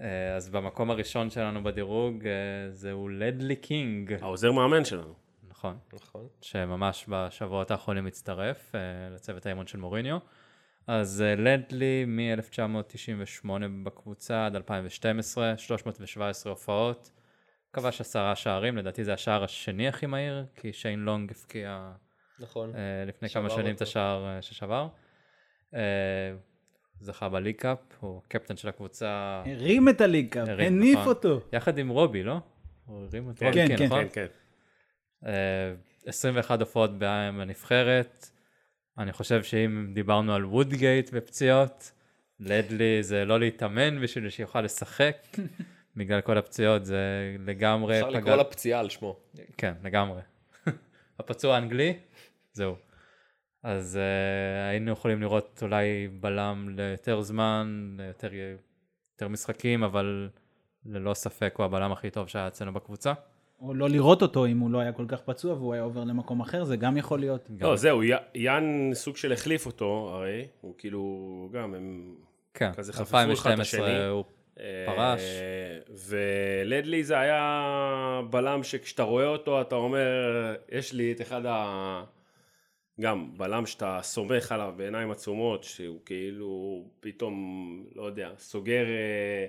[0.00, 2.32] אה, אז במקום הראשון שלנו בדירוג אה,
[2.70, 4.12] זהו לדלי קינג.
[4.20, 5.14] העוזר מאמן שלנו.
[5.48, 5.78] נכון.
[5.92, 6.28] נכון.
[6.40, 8.80] שממש בשבועות האחרונים הצטרף אה,
[9.14, 10.18] לצוות האימון של מוריניו.
[10.86, 13.48] אז לדלי מ-1998
[13.82, 17.10] בקבוצה עד 2012, 317 הופעות,
[17.74, 21.92] כבש עשרה שערים, לדעתי זה השער השני הכי מהיר, כי שיין לונג הפקיע
[22.38, 22.72] נכון.
[23.06, 23.76] לפני כמה שנים אותו.
[23.76, 24.88] את השער ששבר.
[27.00, 29.42] זכה בליקאפ, הוא קפטן של הקבוצה.
[29.46, 31.08] הרים את הליקאפ, הניף נכון.
[31.08, 31.40] אותו.
[31.52, 32.40] יחד עם רובי, לא?
[32.86, 34.04] הוא הרים את כן, רובי, כן, כן, נכון?
[34.12, 34.26] כן,
[35.22, 35.30] כן.
[36.06, 38.28] 21 הופעות בנבחרת.
[38.98, 41.92] אני חושב שאם דיברנו על וודגייט ופציעות,
[42.40, 45.16] לדלי זה לא להתאמן בשביל שיוכל לשחק.
[45.96, 49.16] בגלל כל הפציעות זה לגמרי אפשר לקרוא לפציעה על שמו.
[49.56, 50.20] כן, לגמרי.
[51.18, 51.98] הפצוע האנגלי,
[52.52, 52.76] זהו.
[53.62, 58.30] אז uh, היינו יכולים לראות אולי בלם ליותר זמן, ליותר
[59.14, 60.28] יותר משחקים, אבל
[60.86, 63.12] ללא ספק הוא הבלם הכי טוב שהיה אצלנו בקבוצה.
[63.60, 66.40] או לא לראות אותו אם הוא לא היה כל כך פצוע והוא היה עובר למקום
[66.40, 67.48] אחר, זה גם יכול להיות.
[67.60, 67.76] לא, גם.
[67.76, 68.02] זהו,
[68.34, 72.14] יאן סוג של החליף אותו, הרי, הוא כאילו, גם, הם
[72.54, 74.06] כן, כזה חפפו אחד את השני.
[74.06, 74.22] הוא אה,
[74.86, 75.22] פרש.
[76.08, 82.04] ולדלי זה היה בלם שכשאתה רואה אותו, אתה אומר, יש לי את אחד ה...
[83.00, 89.46] גם בלם שאתה סומך עליו בעיניים עצומות, שהוא כאילו פתאום, לא יודע, סוגר אה,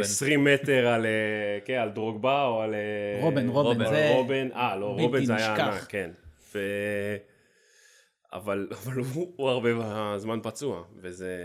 [0.00, 2.74] 20 אה, מטר על, אה, כן, על דרוגבה או על...
[3.20, 4.10] רובן, רובן, זה...
[4.14, 6.10] רובן, אה, לא, רובן זה היה ענק, כן.
[6.54, 6.58] ו...
[8.32, 9.68] אבל, אבל הוא, הוא הרבה
[10.18, 11.36] זמן פצוע, וזה...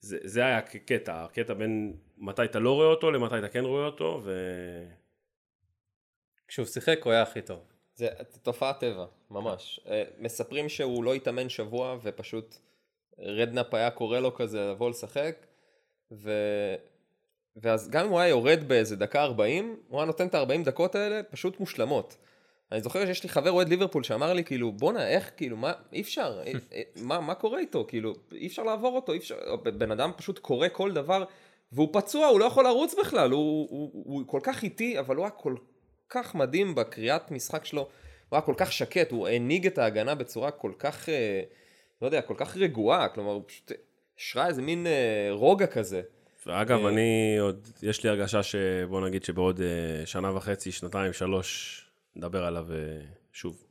[0.00, 3.86] זה, זה היה קטע, הקטע בין מתי אתה לא רואה אותו למתי אתה כן רואה
[3.86, 4.32] אותו, ו...
[6.48, 7.60] כשהוא שיחק הוא היה הכי טוב.
[7.94, 8.08] זה
[8.42, 9.80] תופעת טבע, ממש.
[9.86, 12.56] אה, מספרים שהוא לא התאמן שבוע ופשוט
[13.18, 15.46] רדנאפ היה קורא לו כזה לבוא לשחק,
[16.12, 16.30] ו...
[17.56, 20.94] ואז גם אם הוא היה יורד באיזה דקה 40, הוא היה נותן את ה-40 דקות
[20.94, 22.16] האלה פשוט מושלמות.
[22.72, 26.00] אני זוכר שיש לי חבר אוהד ליברפול שאמר לי כאילו בואנה איך כאילו מה אי
[26.00, 29.36] אפשר אי, אה, מה, מה קורה איתו כאילו אי אפשר לעבור אותו אי אפשר
[29.78, 31.24] בן אדם פשוט קורא כל דבר
[31.72, 35.16] והוא פצוע הוא לא יכול לרוץ בכלל הוא, הוא, הוא, הוא כל כך איטי אבל
[35.16, 35.54] הוא היה כל
[36.08, 37.80] כך מדהים בקריאת משחק שלו,
[38.28, 41.42] הוא היה כל כך שקט, הוא הנהיג את ההגנה בצורה כל כך, אה,
[42.02, 43.72] לא יודע, כל כך רגועה, כלומר, הוא פשוט
[44.18, 46.02] השרה איזה מין אה, רוגע כזה.
[46.46, 49.60] ואגב, אה, אני עוד, יש לי הרגשה שבוא נגיד שבעוד
[50.04, 51.84] שנה וחצי, שנתיים, שלוש,
[52.18, 52.66] נדבר עליו
[53.32, 53.64] שוב.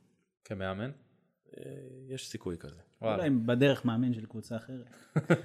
[0.44, 0.90] כמאמן?
[2.08, 2.80] יש סיכוי כזה.
[3.02, 4.86] אולי בדרך מאמן של קבוצה אחרת.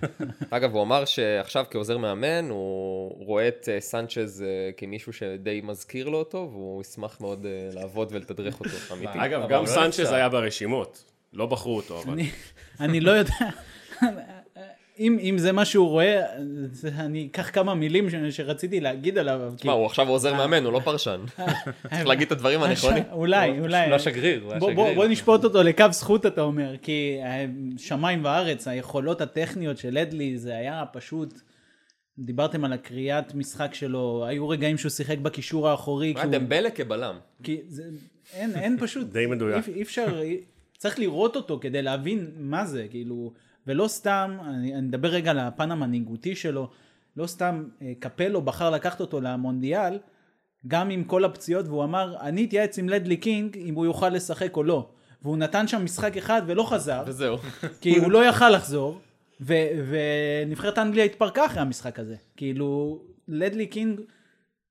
[0.50, 6.10] אגב, הוא אמר שעכשיו כעוזר מאמן, הוא רואה את אה, סנצ'ז אה, כמישהו שדי מזכיר
[6.10, 9.26] לו אותו, והוא ישמח מאוד אה, לעבוד ולתדרך אותו, אמיתי.
[9.26, 11.12] אגב, גם לא סנצ'ז היה ברשימות.
[11.34, 12.20] לא בחרו אותו, אבל...
[12.80, 13.36] אני לא יודע.
[15.04, 16.22] אם, אם זה מה שהוא רואה,
[16.72, 19.54] זה, אני אקח כמה מילים ש, שרציתי להגיד עליו.
[19.56, 21.22] תשמע, הוא עכשיו עוזר מאמן, הוא לא פרשן.
[21.90, 23.04] צריך להגיד את הדברים הנכונים.
[23.12, 23.90] אולי, אולי.
[23.90, 24.96] לא שגריר, הוא היה שגריר.
[24.96, 27.46] בוא נשפוט אותו לקו זכות, אתה אומר, כי אה,
[27.78, 31.42] שמיים וארץ, היכולות הטכניות של אדלי, זה היה פשוט...
[32.20, 36.14] דיברתם על הקריאת משחק שלו, היו רגעים שהוא שיחק בקישור האחורי.
[36.16, 37.16] היה דמבלה כבלם.
[37.44, 37.84] כי זה,
[38.34, 39.08] אין, אין פשוט.
[39.14, 39.68] די מדויק.
[39.68, 40.22] אי אפשר,
[40.78, 43.34] צריך לראות אותו כדי להבין מה זה, כאילו...
[43.68, 46.70] ולא סתם, אני, אני אדבר רגע על הפן המנהיגותי שלו,
[47.18, 50.00] לא סתם אה, קפלו בחר לקחת אותו למונדיאל,
[50.68, 54.58] גם עם כל הפציעות, והוא אמר, אני אתייעץ עם לדלי קינג אם הוא יוכל לשחק
[54.58, 54.90] או לא.
[55.22, 57.04] והוא נתן שם משחק אחד ולא חזר.
[57.08, 57.38] וזהו.
[57.82, 59.00] כי הוא לא יכל לחזור,
[59.42, 62.16] ונבחרת אנגליה התפרקה אחרי המשחק הזה.
[62.38, 64.02] כאילו, לדלי קינג,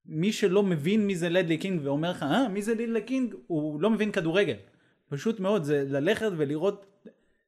[0.06, 3.80] מי שלא מבין מי זה לדלי קינג ואומר לך, אה, מי זה לדלי קינג, הוא
[3.80, 4.56] לא מבין כדורגל.
[5.08, 6.86] פשוט מאוד, זה ללכת ולראות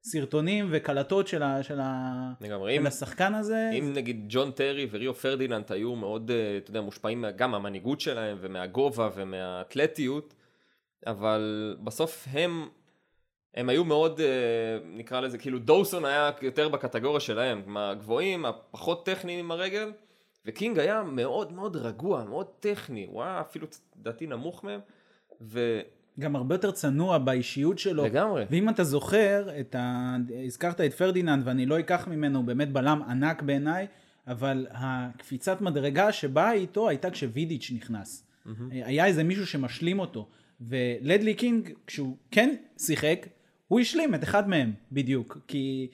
[0.07, 3.71] סרטונים וקלטות של, ה, של, ה, לגמרי, של אם, השחקן הזה.
[3.79, 8.37] אם נגיד ג'ון טרי וריו פרדיננט היו מאוד, אה, אתה יודע, מושפעים גם מהמנהיגות שלהם
[8.41, 10.35] ומהגובה ומהאתלטיות,
[11.07, 12.69] אבל בסוף הם,
[13.55, 14.27] הם היו מאוד, אה,
[14.85, 19.93] נקרא לזה, כאילו דוסון היה יותר בקטגוריה שלהם, מהגבוהים, הפחות טכניים עם הרגל,
[20.47, 24.81] וקינג היה מאוד מאוד רגוע, מאוד טכני, הוא היה אפילו לדעתי נמוך מהם,
[25.41, 25.81] ו...
[26.21, 28.05] גם הרבה יותר צנוע באישיות שלו.
[28.05, 28.45] לגמרי.
[28.51, 30.17] ואם אתה זוכר, את ה...
[30.47, 33.87] הזכרת את פרדיננד ואני לא אקח ממנו, הוא באמת בלם ענק בעיניי,
[34.27, 38.27] אבל הקפיצת מדרגה שבאה איתו הייתה כשווידיץ' נכנס.
[38.47, 38.51] Mm-hmm.
[38.71, 40.29] היה איזה מישהו שמשלים אותו.
[40.61, 43.27] ולדלי קינג, כשהוא כן שיחק,
[43.69, 45.39] הוא השלים את אחד מהם בדיוק.
[45.49, 45.89] כי,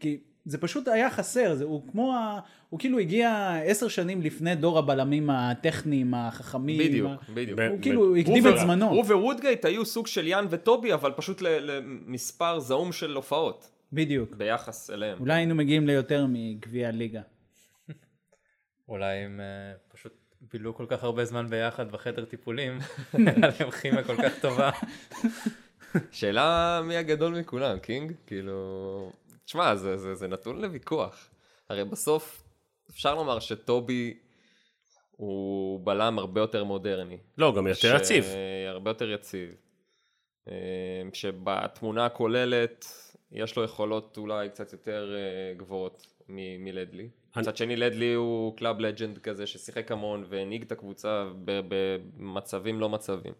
[0.00, 4.54] כי זה פשוט היה חסר, זה, הוא כמו, ה, הוא כאילו הגיע עשר שנים לפני
[4.54, 6.78] דור הבלמים הטכניים, החכמים.
[6.78, 7.60] בדיוק, ה, בדיוק.
[7.60, 8.90] הוא ב- כאילו ב- הקדים את זמנו.
[8.90, 13.70] הוא ווודגייט היו סוג של יאן וטובי, אבל פשוט למספר זעום של הופעות.
[13.92, 14.34] בדיוק.
[14.34, 15.18] ביחס אליהם.
[15.20, 17.20] אולי היינו מגיעים ליותר מגביע הליגה.
[18.88, 20.12] אולי הם uh, פשוט
[20.52, 22.78] בילו כל כך הרבה זמן ביחד בחדר טיפולים,
[23.12, 24.70] היה להם כימיה כל כך טובה.
[26.10, 28.12] שאלה מי הגדול מכולם, קינג?
[28.26, 29.12] כאילו...
[29.48, 31.30] תשמע, זה, זה, זה נתון לוויכוח.
[31.68, 32.42] הרי בסוף
[32.90, 34.18] אפשר לומר שטובי
[35.10, 37.18] הוא בלם הרבה יותר מודרני.
[37.38, 38.00] לא, גם יותר ש...
[38.00, 38.24] יציב.
[38.68, 39.54] הרבה יותר יציב.
[40.48, 40.54] אה,
[41.12, 42.86] שבתמונה הכוללת
[43.32, 47.08] יש לו יכולות אולי קצת יותר אה, גבוהות מ- מלדלי.
[47.36, 53.32] מצד שני לדלי הוא club legend כזה ששיחק המון והנהיג את הקבוצה במצבים לא מצבים.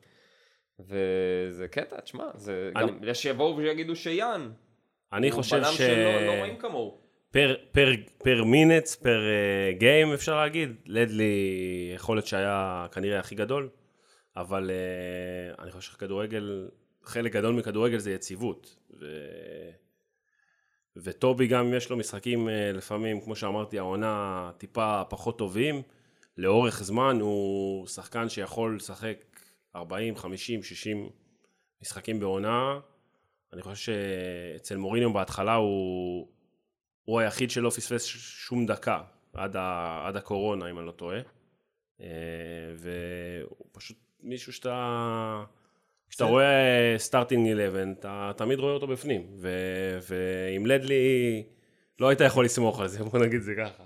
[0.81, 2.91] וזה קטע, תשמע, זה אני...
[2.91, 4.51] גם, יש שיבואו ויגידו שיאן
[5.13, 5.77] אני חושב ש...
[5.79, 6.99] שלא לא רואים כמוהו.
[7.31, 7.91] פר, פר,
[8.25, 13.69] פר מינץ, פר uh, גיים אפשר להגיד, לדלי יכול להיות שהיה כנראה הכי גדול,
[14.37, 16.69] אבל uh, אני חושב שכדורגל,
[17.03, 18.77] חלק גדול מכדורגל זה יציבות.
[19.01, 19.07] ו...
[20.97, 25.83] וטובי גם אם יש לו משחקים uh, לפעמים, כמו שאמרתי, העונה טיפה פחות טובים,
[26.37, 29.25] לאורך זמן הוא שחקן שיכול לשחק
[29.77, 31.11] 40, 50, 60
[31.83, 32.79] משחקים בעונה.
[33.53, 36.29] אני חושב שאצל מוריניו בהתחלה הוא,
[37.05, 41.21] הוא היחיד שלא פספס שום דקה עד, ה, עד הקורונה, אם אני לא טועה.
[42.01, 42.07] אה,
[42.77, 45.45] והוא פשוט מישהו שאתה...
[46.09, 47.83] כשאתה רואה סטארטינג 11,
[48.31, 49.27] אתה תמיד רואה אותו בפנים.
[49.37, 49.49] ו,
[50.09, 51.45] ועם לדלי
[52.01, 53.85] לא היית יכול לסמוך על זה, בוא נגיד זה ככה.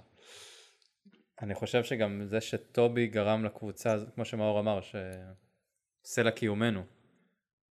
[1.43, 4.81] אני חושב שגם זה שטובי גרם לקבוצה, כמו שמאור אמר,
[6.03, 6.83] שסלע קיומנו.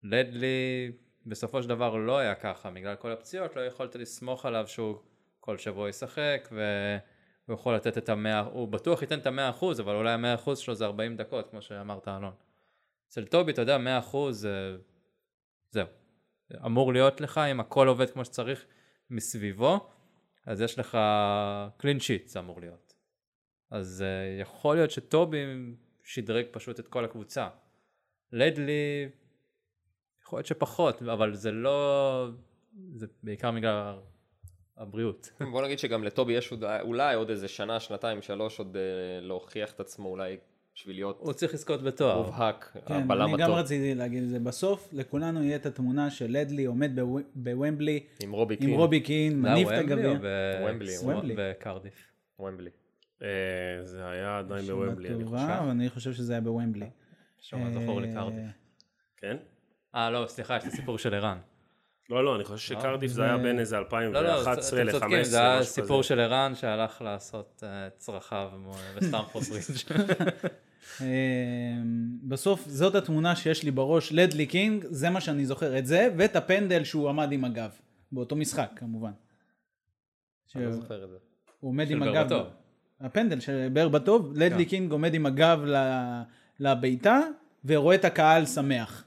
[0.03, 0.93] לדלי
[1.31, 4.99] בסופו של דבר לא היה ככה, בגלל כל הפציעות לא יכולת לסמוך עליו שהוא
[5.41, 9.95] כל שבוע ישחק והוא יכול לתת את המאה, הוא בטוח ייתן את המאה אחוז, אבל
[9.95, 12.33] אולי המאה אחוז שלו זה 40 דקות, כמו שאמרת אלון.
[13.09, 14.49] אצל טובי, אתה יודע, מאה אחוז,
[15.71, 15.87] זהו.
[16.67, 18.65] אמור להיות לך, אם הכל עובד כמו שצריך
[19.11, 19.91] מסביבו,
[20.47, 20.99] אז יש לך
[21.77, 22.95] קלין שיט, זה אמור להיות.
[23.71, 25.45] אז uh, יכול להיות שטובי
[26.05, 27.49] שדרג פשוט את כל הקבוצה.
[28.33, 29.09] לדלי
[30.31, 32.29] יכול להיות שפחות, אבל זה לא...
[32.95, 33.95] זה בעיקר בגלל
[34.77, 35.31] הבריאות.
[35.53, 39.73] בוא נגיד שגם לטובי יש עוד, אולי עוד איזה שנה, שנתיים, שלוש עוד uh, להוכיח
[39.73, 40.37] את עצמו אולי
[40.75, 41.19] בשביל להיות...
[41.21, 42.23] הוא צריך לזכות בתואר.
[42.23, 43.35] מובהק, כן, הבלם הטוב.
[43.35, 44.39] אני גם רציתי להגיד את זה.
[44.39, 46.91] בסוף לכולנו יהיה את התמונה של לדלי עומד
[47.35, 48.07] בוומבלי.
[48.23, 48.69] עם רובי קין.
[48.69, 50.11] עם רובי קין, מניף את הגביע.
[50.63, 50.99] וומבלי.
[50.99, 51.35] וומבלי.
[51.39, 51.95] בקרדיף.
[52.39, 52.71] וומבלי.
[53.23, 53.29] אה,
[53.83, 55.69] זה היה עדיין בוומבלי, אני חושב.
[55.71, 56.91] אני חושב שזה היה בוומבלי.
[57.41, 58.47] משום מה זכור לי קרדיף.
[59.17, 59.37] כן?
[59.95, 61.39] אה, לא, סליחה, יש את הסיפור של ערן.
[62.11, 64.93] לא, לא, אני חושב אה, שקרדיף זה היה בין איזה 2011 ל-2015.
[65.07, 68.51] לא, לא, זה היה סיפור של ערן שהלך לעשות אה, צרכיו
[68.97, 70.13] בסטמפורד ברידג'.
[71.01, 71.07] אמ,
[72.23, 76.37] בסוף זאת התמונה שיש לי בראש, לדלי קינג, זה מה שאני זוכר, את זה ואת
[76.37, 77.71] הפנדל שהוא עמד עם הגב,
[78.13, 79.11] באותו משחק כמובן.
[80.57, 81.17] אני לא זוכר את זה.
[81.61, 82.45] הוא עומד עם הגב.
[83.01, 84.71] הפנדל של ברבטוב, לדלי כן.
[84.71, 85.61] קינג עומד עם הגב
[86.61, 87.21] לבעיטה
[87.65, 89.05] ורואה את הקהל שמח.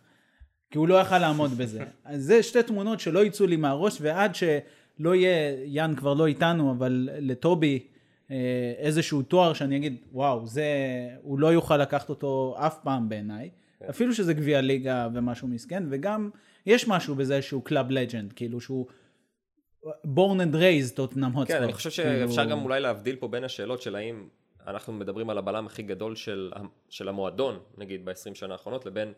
[0.73, 1.83] כי הוא לא יכל לעמוד בזה.
[2.05, 6.71] אז זה שתי תמונות שלא יצאו לי מהראש, ועד שלא יהיה, יאן כבר לא איתנו,
[6.71, 7.79] אבל לטובי
[8.31, 10.65] אה, איזשהו תואר שאני אגיד, וואו, זה,
[11.21, 13.49] הוא לא יוכל לקחת אותו אף פעם בעיניי.
[13.79, 13.86] כן.
[13.89, 16.29] אפילו שזה גביע ליגה ומשהו מסכן, וגם
[16.65, 18.86] יש משהו בזה שהוא club legend, כאילו שהוא
[20.05, 21.59] born and raised טוטנאם הוטספורט.
[21.59, 22.51] כן, אני חושב שאפשר כאילו...
[22.51, 24.27] גם אולי להבדיל פה בין השאלות של האם
[24.67, 26.51] אנחנו מדברים על הבלם הכי גדול של,
[26.89, 29.13] של המועדון, נגיד ב-20 שנה האחרונות, לבין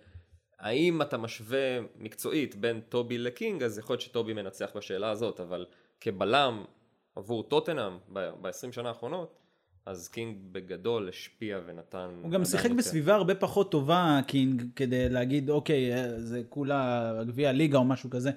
[0.66, 5.66] האם אתה משווה מקצועית בין טובי לקינג, אז יכול להיות שטובי מנצח בשאלה הזאת, אבל
[6.02, 6.64] כבלם
[7.16, 9.36] עבור טוטנאם ב-20 שנה האחרונות,
[9.86, 12.10] אז קינג בגדול השפיע ונתן...
[12.22, 17.78] הוא גם שיחק בסביבה הרבה פחות טובה, קינג, כדי להגיד, אוקיי, זה כולה גביע ליגה
[17.78, 18.32] או משהו כזה.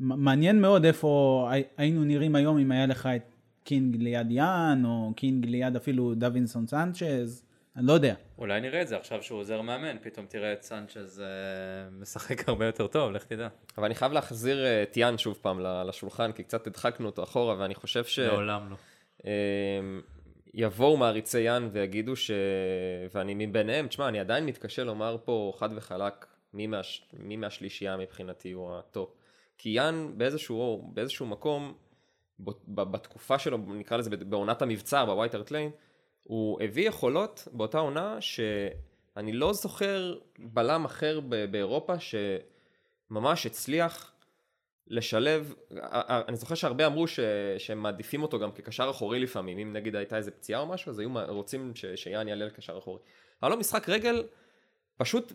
[0.00, 3.34] מעניין מאוד איפה היינו נראים היום אם היה לך את
[3.64, 7.47] קינג ליד יאן, או קינג ליד אפילו דווינסון סנצ'ז.
[7.78, 8.14] אני לא יודע.
[8.38, 12.66] אולי נראה את זה עכשיו שהוא עוזר מאמן, פתאום תראה את סנצ'ז אה, משחק הרבה
[12.66, 13.48] יותר טוב, לך תדע.
[13.78, 17.56] אבל אני חייב להחזיר אה, את יאן שוב פעם לשולחן, כי קצת הדחקנו אותו אחורה,
[17.58, 18.18] ואני חושב ש...
[18.18, 18.76] לעולם לא.
[19.26, 19.30] אה,
[20.54, 22.30] יבואו מעריצי יאן ויגידו ש...
[23.14, 27.08] ואני מביניהם, תשמע, אני עדיין מתקשה לומר פה חד וחלק מי, מהש...
[27.12, 29.10] מי מהשלישייה מבחינתי הוא הטופ.
[29.58, 31.74] כי יאן באיזשהו, באיזשהו מקום,
[32.68, 35.70] בתקופה שלו, נקרא לזה בעונת המבצר, בווייט הארט ליין,
[36.28, 41.94] הוא הביא יכולות באותה עונה שאני לא זוכר בלם אחר באירופה
[43.10, 44.12] שממש הצליח
[44.86, 45.54] לשלב,
[46.28, 47.20] אני זוכר שהרבה אמרו ש,
[47.58, 50.98] שהם מעדיפים אותו גם כקשר אחורי לפעמים, אם נגיד הייתה איזה פציעה או משהו, אז
[50.98, 52.98] היו רוצים ש, שיאן יעלה לקשר אחורי.
[53.42, 54.24] אבל לא משחק רגל
[54.96, 55.32] פשוט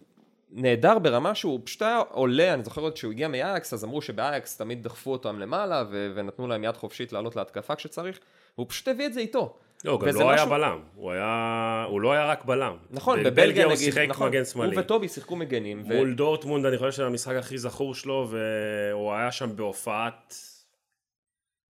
[0.50, 4.58] נהדר ברמה שהוא פשוט היה עולה, אני זוכר עוד שהוא הגיע מאייקס, אז אמרו שבאייקס
[4.58, 8.20] תמיד דחפו אותם למעלה ו- ונתנו להם יד חופשית לעלות להתקפה כשצריך,
[8.58, 9.58] והוא פשוט הביא את זה איתו.
[9.84, 10.30] לא, גם לא משהו...
[10.30, 11.86] היה בלם, הוא, היה...
[11.90, 12.78] הוא לא היה רק בלם.
[12.92, 14.76] נכון, בבלגיה הוא שיחק נכון, מגן שמאלי.
[14.76, 15.78] הוא וטובי שיחקו מגנים.
[15.80, 16.16] מול ו...
[16.16, 20.36] דורטמונד, אני חושב שזה המשחק הכי זכור שלו, והוא היה שם בהופעת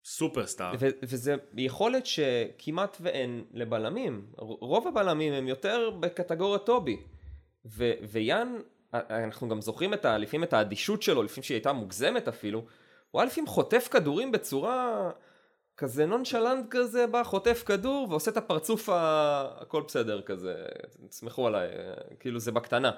[0.06, 0.74] סופרסטאר.
[0.80, 4.26] ו- וזה יכולת שכמעט ואין לבלמים.
[4.38, 6.98] רוב הבלמים הם יותר בקטגוריית טובי.
[7.66, 8.56] ו- ויאן,
[8.94, 12.66] אנחנו גם זוכרים את ה- לפעמים את האדישות שלו, לפעמים שהיא הייתה מוגזמת אפילו,
[13.12, 15.10] הוא היה לפעמים חוטף כדורים בצורה...
[15.78, 19.48] כזה נונשלנט כזה, בא, חוטף כדור ועושה את הפרצוף ה...
[19.60, 20.56] הכל בסדר כזה,
[21.10, 21.70] תסמכו עליי,
[22.20, 22.92] כאילו זה בקטנה.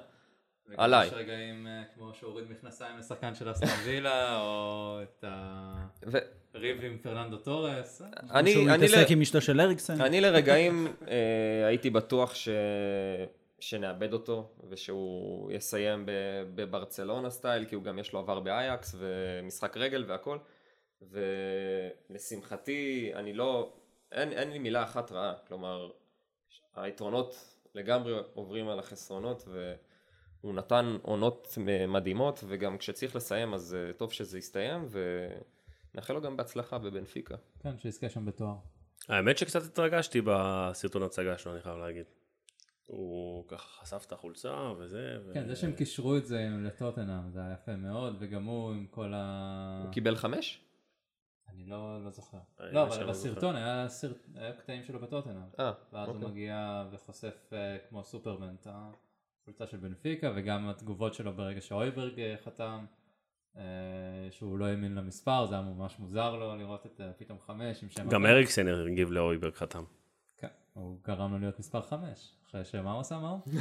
[0.77, 1.07] עליי.
[1.07, 5.25] יש רגעים אה, כמו שהוריד מכנסיים לשחקן של אסטון וילה, או את
[6.53, 8.01] הריב עם פרננדו טורס.
[8.31, 10.01] אני, שהוא מתעסק עם אשתו של אריקסן.
[10.01, 12.49] אני לרגעים אה, הייתי בטוח ש...
[13.59, 16.03] שנאבד אותו, ושהוא יסיים
[16.55, 20.37] בברצלונה style, כי הוא גם יש לו עבר באייקס, ומשחק רגל והכל.
[21.01, 23.73] ולשמחתי, אני לא,
[24.11, 25.91] אין, אין לי מילה אחת רעה, כלומר,
[26.75, 34.11] היתרונות לגמרי עוברים על החסרונות, והוא נתן עונות מדהימות, וגם כשצריך לסיים אז אה, טוב
[34.11, 34.87] שזה יסתיים,
[35.93, 37.35] ונאחל לו גם בהצלחה בבנפיקה.
[37.59, 38.55] כן, שיזכה שם בתואר.
[39.09, 42.05] האמת שקצת התרגשתי בסרטון הצגה שלו, אני חייב להגיד.
[42.87, 45.17] הוא ככה חשף את החולצה וזה.
[45.33, 45.47] כן, ו...
[45.47, 49.81] זה שהם קישרו את זה לטוטנאם, זה היה יפה מאוד, וגם הוא עם כל ה...
[49.83, 50.64] הוא קיבל חמש?
[51.55, 52.37] אני לא, לא זוכר.
[52.59, 55.35] לא, אבל לא בסרטון היה, סרט, היה קטעים שלו בטוטנאם.
[55.59, 56.23] אה, ואז אוקיי.
[56.23, 62.19] הוא מגיע וחושף אה, כמו סופרמן את החולצה של בנפיקה, וגם התגובות שלו ברגע שאויברג
[62.19, 62.85] אה, חתם,
[63.57, 63.63] אה,
[64.31, 67.89] שהוא לא האמין למספר, זה היה ממש מוזר לו לראות את אה, פתאום חמש עם
[67.89, 68.09] שם...
[68.09, 69.83] גם אריקסן הגיב לאויברג חתם.
[70.37, 72.31] כן, הוא גרם לו להיות מספר חמש.
[72.49, 73.39] אחרי שמה הוא עשה, מה הוא?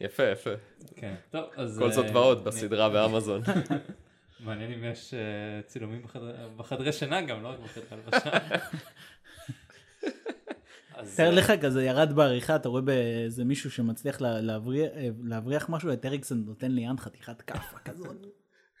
[0.00, 0.50] יפה, יפה.
[0.96, 1.78] כן, טוב, אז...
[1.78, 3.42] כל זאת אה, ועוד בסדרה באמזון.
[4.46, 5.20] מעניין אם יש אה,
[5.66, 8.30] צילומים בחדר- בחדרי שינה גם, לא רק בחדר הלבשה.
[11.16, 15.92] תאר אה, לך כזה ירד בעריכה, אתה רואה באיזה מישהו שמצליח להבריח- אה, להבריח משהו,
[15.92, 18.16] את אריקסון נותן ליאן חתיכת כאפה כזאת.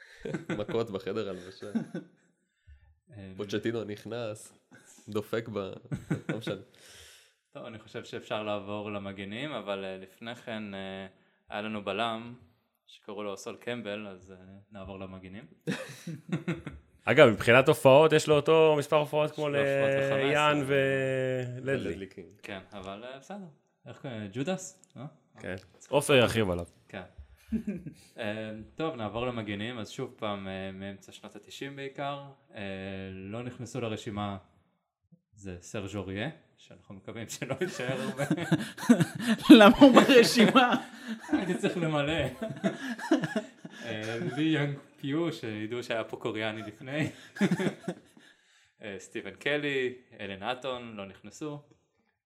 [0.58, 1.66] מכות בחדר הלבשה.
[3.36, 4.58] פוצ'טינו נכנס,
[5.08, 5.58] דופק ב...
[6.28, 6.60] לא משנה.
[7.52, 10.62] טוב, אני חושב שאפשר לעבור למגנים, אבל לפני כן
[11.48, 12.34] היה לנו בלם
[12.86, 14.36] שקראו לו סול קמבל, אז אה,
[14.72, 15.44] נעבור למגנים.
[17.04, 20.62] אגב, מבחינת הופעות, יש לו אותו מספר הופעות כמו ליאן 15.
[20.66, 21.90] ולדלי.
[21.90, 22.26] לדלי קינג.
[22.42, 23.46] כן, אבל אה, בסדר.
[23.86, 24.28] איך קוראים?
[24.32, 24.92] Judas?
[24.96, 25.06] אה?
[25.40, 25.54] כן.
[25.88, 26.66] עופר ירחיב עליו.
[26.88, 27.02] כן.
[28.18, 32.60] אה, טוב, נעבור למגנים, אז שוב פעם, אה, מאמצע שנות התשעים בעיקר, אה,
[33.12, 34.36] לא נכנסו לרשימה,
[35.34, 38.24] זה סרג' אוריה, שאנחנו מקווים שלא יישאר הרבה,
[39.58, 40.84] למה הוא ברשימה?
[41.28, 42.12] הייתי צריך למלא.
[43.84, 47.10] אה, לי יונג פיו, שידעו שהיה פה קוריאני לפני,
[48.82, 51.62] אה, סטיבן קלי, אלן האטון, לא נכנסו.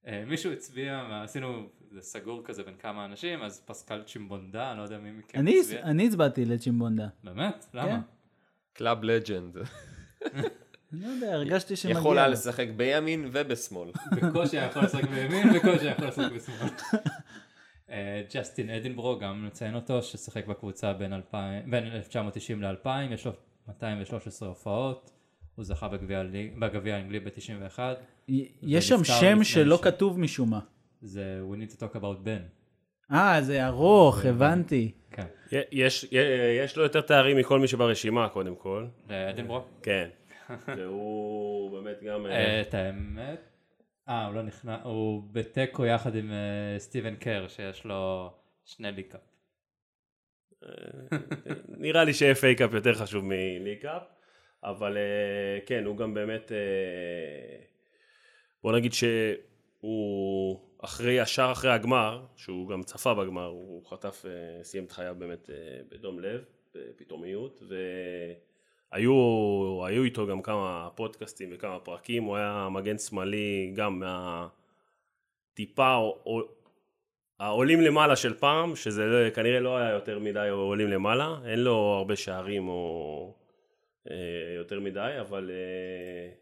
[0.07, 4.83] אה, מישהו הצביע, עשינו, זה סגור כזה בין כמה אנשים, אז פסקל צ'ימבונדה, אני לא
[4.83, 5.83] יודע מי מכם אני- הצביע.
[5.83, 7.09] אני הצבעתי לצ'ימבונדה.
[7.25, 7.67] באמת?
[7.73, 7.79] כן.
[7.79, 8.01] למה?
[8.73, 9.57] club legend.
[10.93, 11.99] אני לא יודע, הרגשתי שמגיע.
[11.99, 12.29] יכול היה.
[12.29, 13.91] לשחק בימין ובשמאל.
[14.17, 16.69] בקושי היה יכול לשחק בימין, בקושי היה יכול לשחק בשמאל.
[17.91, 23.33] אה, ג'סטין אדינברו, גם נציין אותו, ששיחק בקבוצה בין 2000 בין 1990 ל-2000, יש לו
[23.69, 25.11] 213 הופעות,
[25.55, 25.89] הוא זכה
[26.59, 27.79] בגביע האנגלי ב-91,
[28.63, 30.61] יש שם שם שלא ש- כתוב משום מה.
[31.03, 32.61] זה We need to talk about Ben.
[33.15, 34.91] אה, זה ארוך, הבנתי.
[35.11, 35.25] כן.
[35.73, 36.07] יש,
[36.59, 38.87] יש לו יותר תארים מכל מי שברשימה, קודם כל.
[39.09, 39.69] אדנברוק?
[39.83, 40.09] כן.
[40.77, 42.27] והוא באמת גם...
[42.61, 43.41] את האמת,
[44.09, 46.33] אה, הוא לא נכנס, הוא בתיקו יחד עם
[46.79, 48.33] סטיבן קר, שיש לו
[48.65, 49.21] שני ליקאפ.
[51.69, 54.03] נראה לי ש-FA קאפ יותר חשוב מליקאפ,
[54.65, 54.97] אבל
[55.67, 56.53] כן, הוא גם באמת,
[58.63, 64.25] בוא נגיד שהוא אחרי, ישר אחרי הגמר, שהוא גם צפה בגמר, הוא חטף,
[64.63, 65.51] סיים את חייו באמת
[65.89, 66.45] בדום לב,
[66.75, 68.50] בפתאומיות, והיו
[68.93, 75.99] היו איתו גם כמה פודקאסטים וכמה פרקים, הוא היה מגן שמאלי גם מהטיפה
[77.41, 81.75] העולים למעלה של פעם, שזה לא, כנראה לא היה יותר מדי עולים למעלה, אין לו
[81.75, 83.35] הרבה שערים או
[84.11, 86.33] אה, יותר מדי, אבל, אה,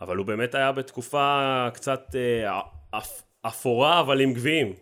[0.00, 2.60] אבל הוא באמת היה בתקופה קצת אה,
[2.90, 4.72] אפ, אפורה אבל עם גביעים,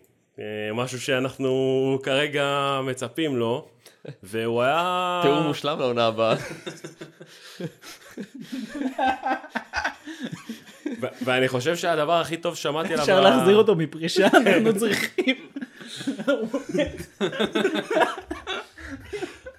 [0.73, 3.67] משהו שאנחנו כרגע מצפים לו,
[4.23, 5.19] והוא היה...
[5.23, 6.35] תיאור מושלם לעונה הבאה.
[11.23, 12.99] ואני חושב שהדבר הכי טוב שמעתי עליו...
[12.99, 15.35] אפשר להחזיר אותו מפרישה, אנחנו צריכים.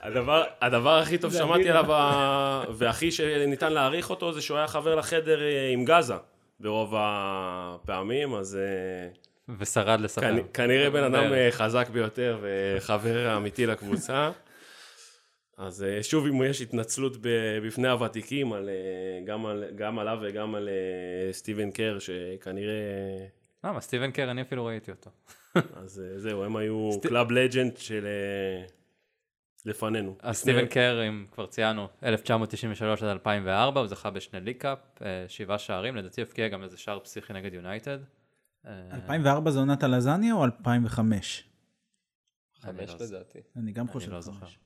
[0.03, 1.85] הדבר, הדבר הכי טוב שמעתי עליו
[2.71, 6.15] והכי שניתן להעריך אותו זה שהוא היה חבר לחדר אה, עם גאזה
[6.61, 9.09] ברוב הפעמים אז אה,
[9.49, 14.31] ושרד לספר כנראה בן אדם אה, חזק ביותר וחבר אמיתי לקבוצה
[15.59, 17.17] אז אה, שוב אם יש התנצלות
[17.63, 20.69] בפני הוותיקים על, אה, גם, על, גם עליו וגם על
[21.33, 22.75] סטיבן קר שכנראה...
[23.65, 25.11] למה סטיבן קר אני אפילו ראיתי אותו.
[25.83, 27.07] אז זהו הם היו סט...
[27.07, 28.07] club legend של
[29.67, 30.17] לפנינו.
[30.21, 34.79] אז סטיבן קר אם כבר ציינו 1993 עד 2004 הוא זכה בשני League Cup
[35.29, 37.99] שבעה שערים לדעתי הבקיע גם איזה שער פסיכי נגד יונייטד.
[38.67, 41.49] 2004 זה עונת הלזניה או 2005?
[42.61, 43.39] חמש לא לדעתי.
[43.57, 44.59] אני גם חושב לא חמש.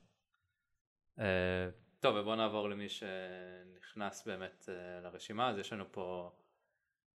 [1.19, 1.69] אה,
[1.99, 6.31] טוב, ובואו נעבור למי שנכנס באמת אה, לרשימה, אז יש לנו פה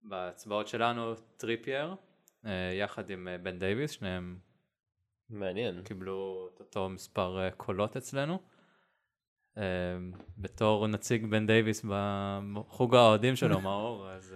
[0.04, 1.96] בהצבעות שלנו טריפייר,
[2.74, 4.40] יחד עם בן דייוויס, שניהם
[5.30, 5.84] מעניין.
[5.84, 8.40] קיבלו את אותו מספר קולות אצלנו.
[10.38, 11.86] בתור נציג בן דייוויס
[12.54, 14.36] בחוג האוהדים שלו, מאור, אז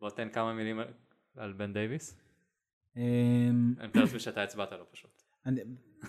[0.00, 0.80] בוא תן כמה מילים
[1.36, 2.20] על בן דייוויס.
[2.96, 3.50] אני
[3.88, 5.22] מתאר לעצמי שאתה הצבעת לו פשוט.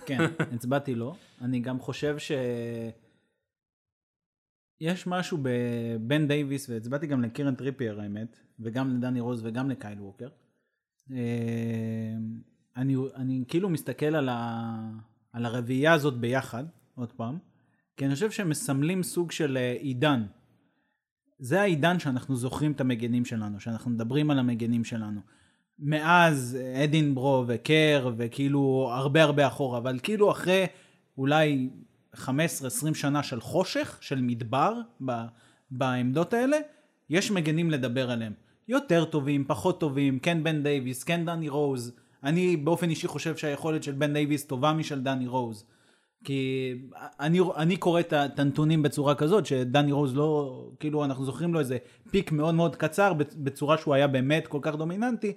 [0.05, 0.17] כן,
[0.55, 1.15] הצבעתי לו.
[1.41, 2.31] אני גם חושב ש...
[4.81, 10.29] יש משהו בבן דייוויס, והצבעתי גם לקירן טריפייר האמת, וגם לדני רוז וגם לקייל ווקר.
[11.11, 12.13] אה,
[12.77, 14.75] אני, אני כאילו מסתכל על, ה,
[15.33, 16.63] על הרביעייה הזאת ביחד,
[16.95, 17.37] עוד פעם,
[17.97, 20.25] כי אני חושב שהם מסמלים סוג של אה, עידן.
[21.39, 25.21] זה העידן שאנחנו זוכרים את המגנים שלנו, שאנחנו מדברים על המגנים שלנו.
[25.79, 30.65] מאז אדינברו וקר וכאילו הרבה הרבה אחורה, אבל כאילו אחרי
[31.17, 31.69] אולי
[32.15, 32.27] 15-20
[32.93, 34.73] שנה של חושך, של מדבר
[35.05, 35.11] ב,
[35.71, 36.57] בעמדות האלה,
[37.09, 38.33] יש מגנים לדבר עליהם.
[38.67, 41.91] יותר טובים, פחות טובים, כן בן דייוויס, כן דני רוז.
[42.23, 45.65] אני באופן אישי חושב שהיכולת של בן דייוויס טובה משל דני רוז.
[46.23, 46.73] כי
[47.19, 51.77] אני, אני קורא את הנתונים בצורה כזאת, שדני רוז לא, כאילו אנחנו זוכרים לו איזה
[52.11, 55.33] peak מאוד מאוד קצר בצורה שהוא היה באמת כל כך דומיננטי,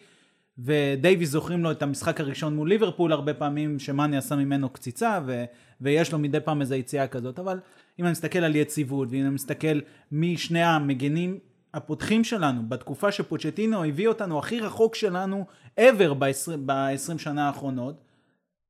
[0.58, 5.44] ודייוויס זוכרים לו את המשחק הראשון מול ליברפול הרבה פעמים, שמאני עשה ממנו קציצה, ו,
[5.80, 7.60] ויש לו מדי פעם איזו יציאה כזאת, אבל
[7.98, 9.80] אם אני מסתכל על יציבות, ואם אני מסתכל
[10.12, 11.38] משני המגנים
[11.74, 15.44] הפותחים שלנו, בתקופה שפוצ'טינו הביא אותנו הכי רחוק שלנו
[15.80, 18.00] ever ב-20 שנה האחרונות,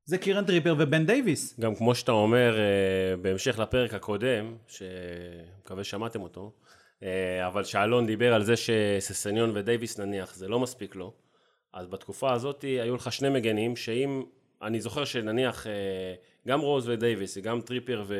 [0.04, 1.60] זה קירן טריפר ובן דייוויס.
[1.60, 6.52] גם כמו שאתה אומר, אה, בהמשך לפרק הקודם, שמקווה שמעתם אותו,
[7.02, 11.12] אה, אבל שאלון דיבר על זה שססניון ודייוויס נניח, זה לא מספיק לו.
[11.72, 14.22] אז בתקופה הזאת היו לך שני מגנים, שאם,
[14.62, 16.14] אני זוכר שנניח אה,
[16.48, 18.16] גם רוז ודייוויס, גם טריפר ו...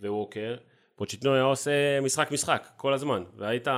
[0.00, 0.56] וווקר,
[0.96, 3.68] פוצ'יטנו היה עושה משחק משחק כל הזמן, והיית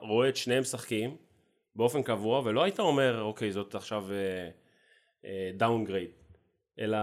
[0.00, 1.16] רואה את שניהם משחקים
[1.76, 4.06] באופן קבוע, ולא היית אומר, אוקיי, זאת עכשיו
[5.56, 6.23] downgrade, אה,
[6.78, 6.98] אלא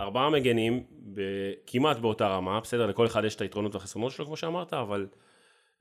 [0.00, 0.86] ארבעה מגנים
[1.66, 5.06] כמעט באותה רמה, בסדר, לכל אחד יש את היתרונות והחסרונות שלו כמו שאמרת, אבל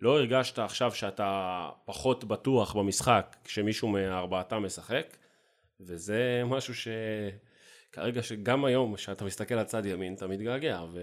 [0.01, 5.17] לא הרגשת עכשיו שאתה פחות בטוח במשחק כשמישהו מארבעתם משחק,
[5.79, 10.99] וזה משהו שכרגע שגם היום, כשאתה מסתכל על צד ימין, אתה מתגעגע, ו...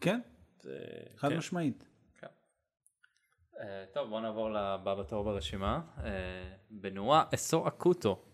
[0.00, 0.20] כן,
[0.60, 0.78] זה...
[1.16, 1.36] חד כן.
[1.36, 1.88] משמעית.
[2.20, 2.26] כן.
[3.52, 3.58] אה,
[3.94, 5.80] טוב, בוא נעבור לבא בתור ברשימה.
[5.98, 6.02] אה,
[6.70, 8.25] בנואה אסו אקוטו.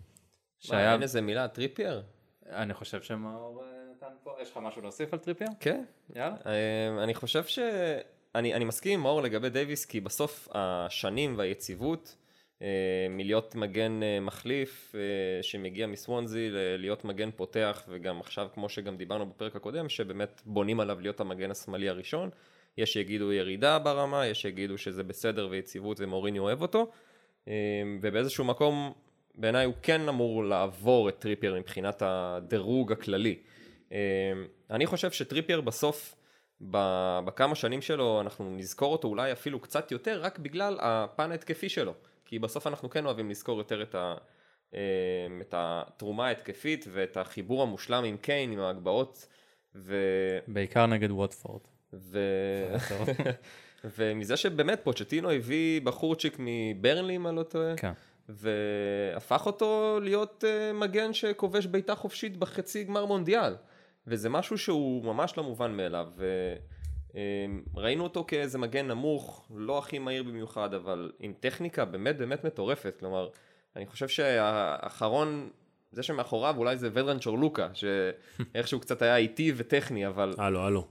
[0.62, 0.92] שהיה...
[0.92, 2.02] אין איזה מילה, טריפייר?
[2.46, 5.50] אני חושב שמאור אה, נתן פה, יש לך משהו להוסיף על טריפייר?
[5.60, 5.84] כן.
[6.16, 6.36] יאללה.
[6.36, 7.58] אה, אני חושב ש...
[8.34, 12.16] אני, אני מסכים עם מאור לגבי דייוויס, כי בסוף השנים והיציבות,
[13.10, 14.94] מלהיות מגן מחליף
[15.42, 16.48] שמגיע מסוונזי
[16.78, 21.50] להיות מגן פותח וגם עכשיו כמו שגם דיברנו בפרק הקודם שבאמת בונים עליו להיות המגן
[21.50, 22.30] השמאלי הראשון.
[22.78, 26.90] יש שיגידו ירידה ברמה, יש שיגידו שזה בסדר ויציבות ומוריני אוהב אותו
[28.00, 28.92] ובאיזשהו מקום
[29.34, 33.38] בעיניי הוא כן אמור לעבור את טריפייר מבחינת הדירוג הכללי.
[34.70, 36.14] אני חושב שטריפייר בסוף
[37.24, 41.94] בכמה שנים שלו אנחנו נזכור אותו אולי אפילו קצת יותר רק בגלל הפן ההתקפי שלו
[42.24, 44.14] כי בסוף אנחנו כן אוהבים לזכור יותר את, ה,
[44.74, 44.78] אמ,
[45.40, 49.26] את התרומה ההתקפית ואת החיבור המושלם עם קיין עם ההגבהות
[49.74, 49.96] ו...
[50.48, 51.60] בעיקר נגד ווטפורד.
[51.92, 52.18] ו...
[53.96, 57.76] ומזה שבאמת פוצ'טינו הביא בחורצ'יק מברנלי אם אני לא טועה.
[57.76, 57.92] כן.
[58.28, 63.54] והפך אותו להיות uh, מגן שכובש בעיטה חופשית בחצי גמר מונדיאל.
[64.06, 66.06] וזה משהו שהוא ממש לא מובן מאליו.
[67.74, 72.96] וראינו אותו כאיזה מגן נמוך, לא הכי מהיר במיוחד, אבל עם טכניקה באמת באמת מטורפת.
[72.98, 73.28] כלומר,
[73.76, 75.50] אני חושב שהאחרון,
[75.92, 80.34] זה שמאחוריו אולי זה ודרן צ'ורלוקה, שאיכשהו קצת היה איטי וטכני, אבל...
[80.38, 80.86] הלו, הלו.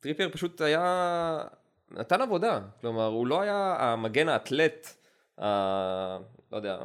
[0.00, 1.44] טריפייר פשוט היה,
[1.90, 4.86] נתן עבודה, כלומר הוא לא היה המגן האתלט,
[5.40, 5.46] ה...
[6.52, 6.78] לא יודע,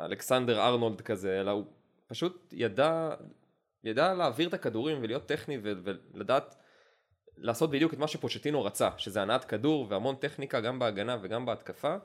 [0.00, 1.64] אלכסנדר ארנולד כזה, אלא הוא
[2.06, 3.10] פשוט ידע,
[3.84, 6.56] ידע להעביר את הכדורים ולהיות טכני ו- ולדעת
[7.36, 11.96] לעשות בדיוק את מה שפוצ'טינו רצה, שזה הנעת כדור והמון טכניקה גם בהגנה וגם בהתקפה,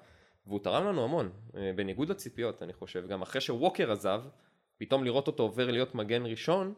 [0.48, 4.24] והוא תרם לנו המון, אה, בניגוד לציפיות אני חושב, גם אחרי שווקר עזב,
[4.78, 6.74] פתאום לראות אותו עובר להיות מגן ראשון,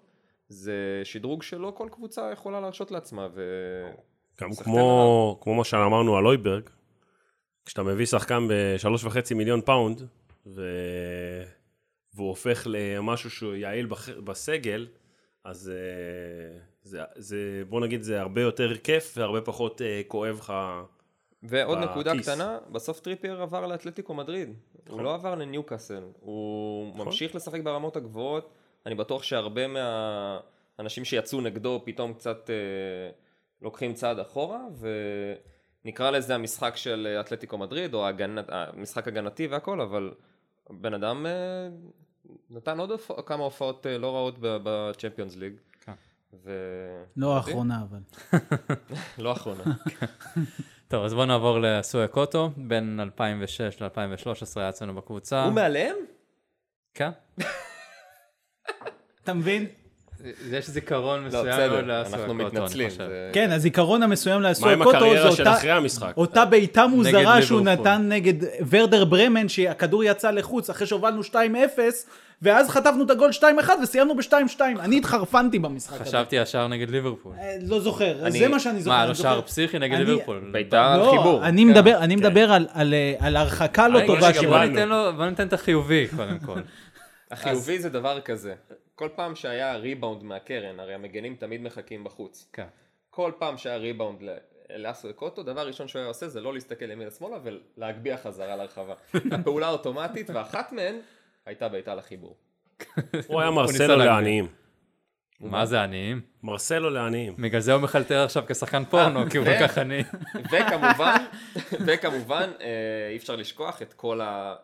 [0.47, 3.27] זה שדרוג שלא כל קבוצה יכולה להרשות לעצמה.
[3.33, 3.41] ו...
[4.41, 6.63] גם כמו, כמו מה שאמרנו על הויברג,
[7.65, 10.01] כשאתה מביא שחקן בשלוש וחצי מיליון פאונד,
[10.45, 10.61] ו...
[12.13, 14.09] והוא הופך למשהו שהוא יעיל בח...
[14.09, 14.87] בסגל,
[15.43, 20.53] אז אה, זה, זה, בוא נגיד, זה הרבה יותר כיף והרבה פחות אה, כואב לך
[21.43, 21.89] ועוד בכיס.
[21.89, 24.99] נקודה קטנה, בסוף טריפייר עבר לאתלטיקו מדריד, נכון.
[24.99, 27.05] הוא לא עבר לניוקאסל, הוא נכון.
[27.05, 28.49] ממשיך לשחק ברמות הגבוהות,
[28.85, 33.11] אני בטוח שהרבה מהאנשים שיצאו נגדו פתאום קצת אה,
[33.61, 34.61] לוקחים צעד אחורה,
[35.83, 40.11] ונקרא לזה המשחק של אתלטיקו מדריד, או הגנת, המשחק הגנתי והכל, אבל
[40.69, 41.31] בן אדם אה,
[42.49, 45.53] נתן עוד הופע, כמה הופעות אה, לא רעות בצ'מפיונס ליג.
[45.85, 45.93] כן.
[46.43, 46.51] ו...
[47.17, 47.99] לא האחרונה אבל.
[49.23, 49.63] לא האחרונה.
[50.87, 55.43] טוב, אז בואו נעבור לסויה קוטו, בין 2006 ל-2013 היה אצלנו בקבוצה.
[55.43, 55.95] הוא מעליהם?
[56.93, 57.09] כן.
[59.23, 59.65] אתה מבין?
[60.51, 62.89] יש זיכרון מסוים לא, בסדר, אנחנו מתנצלים.
[63.33, 65.55] כן, הזיכרון המסוים לאסוי קוטו זה אותה,
[66.17, 68.33] אותה בעיטה מוזרה שהוא נתן נגד
[68.69, 71.35] ורדר ברמן, שהכדור יצא לחוץ אחרי שהובלנו 2-0,
[72.41, 73.43] ואז חטפנו את הגול 2-1
[73.83, 74.61] וסיימנו ב-2-2.
[74.79, 76.09] אני התחרפנתי במשחק הזה.
[76.09, 77.33] חשבתי ישר נגד ליברפול.
[77.39, 78.97] אה, לא זוכר, זה מה שאני זוכר.
[78.97, 80.49] מה, לא שער פסיכי נגד ליברפול?
[80.51, 81.45] בעיטה לא, חיבור.
[81.45, 82.19] אני כן.
[82.19, 82.51] מדבר
[83.19, 84.51] על הרחקה לא טובה שלו.
[85.17, 86.59] בוא ניתן את החיובי קודם כל.
[87.31, 88.53] החיובי זה דבר כזה.
[88.99, 92.49] כל פעם שהיה ריבאונד מהקרן, הרי המגנים תמיד מחכים בחוץ.
[92.53, 92.67] כן.
[93.09, 94.21] כל פעם שהיה ריבאונד
[94.75, 98.93] לאסו אקוטו, דבר ראשון שהוא היה עושה זה לא להסתכל ימינה שמאלה ולהגביה חזרה לרחבה.
[99.31, 100.95] הפעולה אוטומטית, ואחת מהן
[101.45, 102.37] הייתה בעיטה לחיבור.
[103.27, 104.47] הוא היה מרסלו לעניים.
[105.39, 106.21] מה זה עניים?
[106.43, 107.33] מרסלו לעניים.
[107.37, 110.03] בגלל זה הוא מחלטר עכשיו כשחקן פורנו, כי הוא כל כך עני.
[110.51, 111.25] וכמובן,
[111.85, 114.55] וכמובן, אה, אי אפשר לשכוח את כל ה...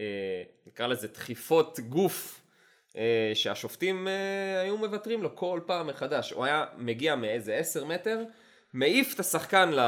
[0.00, 2.45] אה, נקרא לזה דחיפות גוף אה,
[3.34, 6.32] שהשופטים אה, היו מוותרים לו כל פעם מחדש.
[6.32, 8.22] הוא היה מגיע מאיזה עשר מטר,
[8.72, 9.80] מעיף את השחקן ל...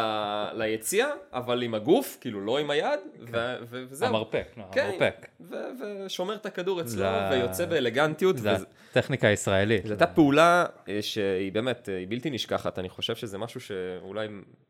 [0.54, 3.32] ליציע, אבל עם הגוף, כאילו לא עם היד, כן.
[3.32, 3.56] ו...
[3.70, 3.84] ו...
[3.88, 4.08] וזהו.
[4.08, 5.26] המרפק, לא, כן, המרפק.
[5.40, 5.54] ו...
[5.80, 7.28] ושומר את הכדור אצלו, זה...
[7.30, 8.38] ויוצא באלגנטיות.
[8.38, 8.64] זה וזה...
[8.92, 9.86] טכניקה ישראלית.
[9.86, 14.28] זו הייתה פעולה אה, שהיא באמת, היא בלתי נשכחת, אני חושב שזה משהו שאולי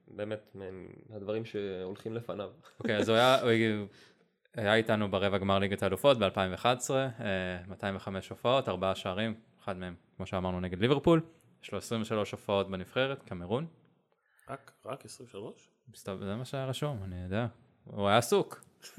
[0.09, 0.57] באמת
[1.11, 2.51] מהדברים שהולכים לפניו.
[2.81, 3.39] אוקיי, okay, אז הוא היה...
[4.59, 6.91] היה איתנו ברבע גמר ליגת האלופות ב-2011,
[7.69, 11.21] 205 הופעות, ארבעה שערים, אחד מהם, כמו שאמרנו, נגד ליברפול.
[11.63, 13.67] יש לו 23 הופעות בנבחרת, קמרון.
[14.51, 15.69] רק, רק 23?
[15.95, 17.47] זה מה שהיה רשום, אני יודע.
[17.85, 18.65] הוא היה עסוק.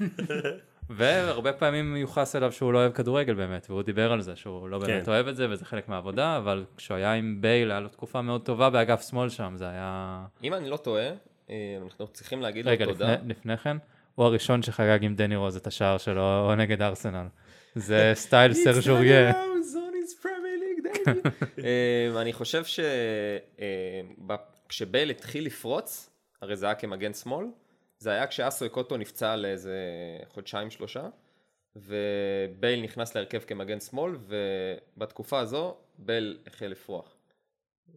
[0.90, 4.78] והרבה פעמים מיוחס אליו שהוא לא אוהב כדורגל באמת, והוא דיבר על זה, שהוא לא
[4.78, 5.10] באמת כן.
[5.10, 8.44] אוהב את זה, וזה חלק מהעבודה, אבל כשהוא היה עם בייל, היה לו תקופה מאוד
[8.44, 10.24] טובה באגף שמאל שם, זה היה...
[10.44, 11.10] אם אני לא טועה,
[11.50, 13.12] אה, אנחנו צריכים להגיד לו תודה.
[13.12, 13.76] רגע, לפני כן,
[14.20, 17.26] הוא הראשון שחגג עם דני רוז את השער שלו נגד ארסנל.
[17.74, 19.32] זה סטייל סרג'וריה.
[21.58, 22.62] אמ, אני חושב
[24.66, 26.10] שכשבייל התחיל לפרוץ,
[26.42, 27.46] הרי זה היה כמגן שמאל,
[27.98, 29.78] זה היה כשאסו אקוטו נפצע לאיזה
[30.28, 31.08] חודשיים שלושה,
[31.76, 34.16] ובייל נכנס להרכב כמגן שמאל,
[34.96, 37.16] ובתקופה הזו בייל החל לפרוח.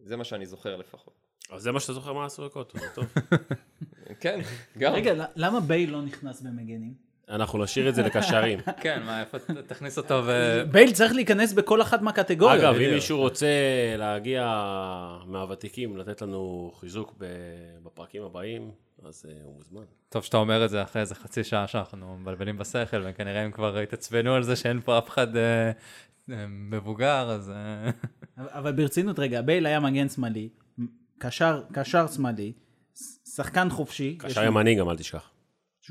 [0.02, 1.23] זה מה שאני זוכר לפחות.
[1.50, 3.04] אז זה מה שאתה זוכר מה עשו לקוטו, זה טוב.
[4.20, 4.40] כן,
[4.78, 4.92] גם.
[4.92, 6.94] רגע, למה בייל לא נכנס במגנים?
[7.28, 8.58] אנחנו נשאיר את זה לקשרים.
[8.82, 10.62] כן, מה, איפה תכניס אותו ו...
[10.70, 12.60] בייל צריך להיכנס בכל אחת מהקטגוריות.
[12.60, 13.46] אגב, אם מישהו רוצה
[13.98, 14.44] להגיע
[15.26, 17.14] מהוותיקים, לתת לנו חיזוק
[17.82, 18.70] בפרקים הבאים,
[19.04, 19.84] אז uh, הוא מוזמן.
[20.08, 23.78] טוב שאתה אומר את זה אחרי איזה חצי שעה שאנחנו מבלבלים בשכל, וכנראה הם כבר
[23.78, 25.38] התעצבנו על זה שאין פה אף אחד uh,
[26.28, 27.52] uh, מבוגר, אז...
[28.38, 30.48] אבל ברצינות רגע, בייל היה מגן שמאלי,
[31.18, 32.52] קשר, קשר שמאלי,
[33.24, 34.16] שחקן חופשי.
[34.18, 35.30] קשר ימני גם, אל תשכח.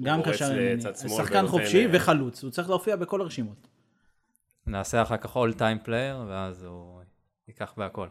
[0.02, 0.82] גם קשר ימני,
[1.18, 3.68] שחקן חופשי וחלוץ, הוא צריך להופיע בכל הרשימות.
[4.68, 7.02] נעשה אחר כך all time player, ואז הוא
[7.48, 8.08] ייקח בהכל.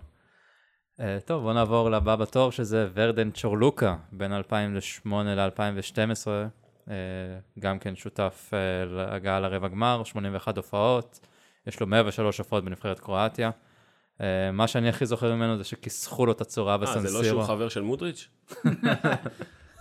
[0.97, 6.27] Uh, טוב, בוא נעבור לבא בתור, שזה ורדן צ'ורלוקה, בין 2008 ל-2012,
[6.87, 6.91] uh,
[7.59, 11.21] גם כן שותף uh, להגעה לרבע גמר, 81 הופעות,
[11.67, 13.51] יש לו 103 הופעות בנבחרת קרואטיה.
[14.19, 17.05] Uh, מה שאני הכי זוכר ממנו זה שכיסחו לו את הצורה בסנסירו.
[17.05, 18.29] אה, זה לא שהוא חבר של מודריץ'?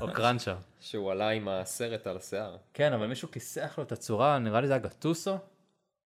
[0.01, 0.55] או קרנצ'ה.
[0.79, 2.57] שהוא עלה עם הסרט על השיער.
[2.73, 5.37] כן, אבל מישהו כיסח לו את הצורה, נראה לי זה היה גטוסו.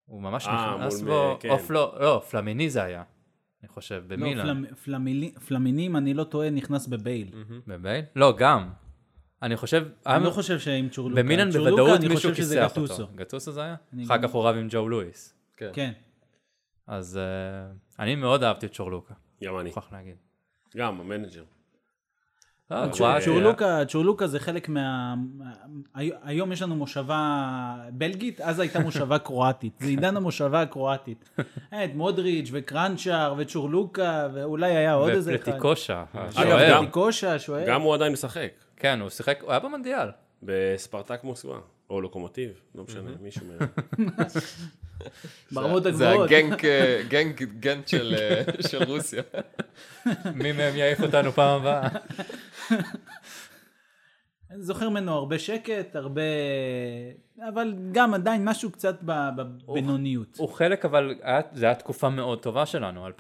[0.06, 1.50] הוא ממש נכנס בו, כן.
[1.50, 3.04] או פלו, לא, פלמיני זה היה.
[3.64, 4.64] אני חושב, לא, במילאן.
[4.64, 7.28] לא, פלמיני, פלמינים, אני לא טועה, נכנס בבייל.
[7.68, 8.06] בבייל?
[8.16, 8.70] לא, גם.
[9.42, 9.88] אני חושב...
[10.06, 11.24] אני לא חושב שעם צ'ורלוקה.
[11.24, 13.08] במילאן בוודאות מישהו כיסח אותו.
[13.16, 13.76] גטוסו זה היה?
[14.06, 15.34] אחר כך הוא רב עם ג'ו לואיס.
[15.58, 15.92] כן.
[16.88, 17.20] אז
[18.00, 19.14] אני מאוד אהבתי את צ'ורלוקה.
[19.44, 19.70] גם אני.
[19.70, 20.16] מוכרח להגיד.
[20.78, 21.44] גם, המנג'ר.
[23.22, 25.16] צ'ורלוקה, צ'ורלוקה זה חלק מה...
[26.24, 29.74] היום יש לנו מושבה בלגית, אז הייתה מושבה קרואטית.
[29.80, 31.30] זה עידן המושבה הקרואטית.
[31.70, 35.42] את מודריץ' וקרנצ'ר וצ'ורלוקה, ואולי היה עוד איזה אחד.
[35.42, 36.80] ופלטיקוסה, השוער.
[36.80, 37.68] פלטיקושה, השוער.
[37.68, 38.52] גם הוא עדיין משחק.
[38.76, 40.08] כן, הוא שיחק, הוא היה במונדיאל.
[40.44, 41.60] בספרטק מוסקבה,
[41.90, 43.70] או לוקומוטיב, לא משנה, מישהו מהם.
[45.52, 46.30] ברמות הגבוהות.
[46.30, 46.38] זה
[47.00, 49.24] הגנג גנט של רוסיה.
[50.36, 51.90] מי מהם יעיף אותנו פעם הבאה?
[54.56, 56.22] אני זוכר ממנו הרבה שקט, הרבה...
[57.50, 60.38] אבל גם עדיין משהו קצת בבינוניות.
[60.38, 61.16] הוא חלק, אבל
[61.54, 63.12] זו הייתה תקופה מאוד טובה שלנו, 2008-2012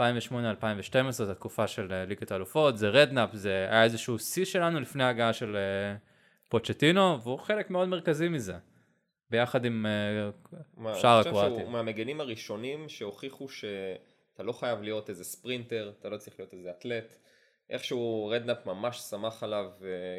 [1.11, 5.33] זו תקופה של אה, ליגת האלופות, זה רדנאפ, זה היה איזשהו שיא שלנו לפני ההגעה
[5.33, 5.95] של אה,
[6.49, 8.55] פוצ'טינו, והוא חלק מאוד מרכזי מזה.
[9.29, 11.27] ביחד עם אה, שאר הקרואטים.
[11.27, 16.39] אני חושב שהוא מהמגנים הראשונים שהוכיחו שאתה לא חייב להיות איזה ספרינטר, אתה לא צריך
[16.39, 17.17] להיות איזה אתלט.
[17.69, 19.71] איכשהו רדנאפ ממש סמך עליו,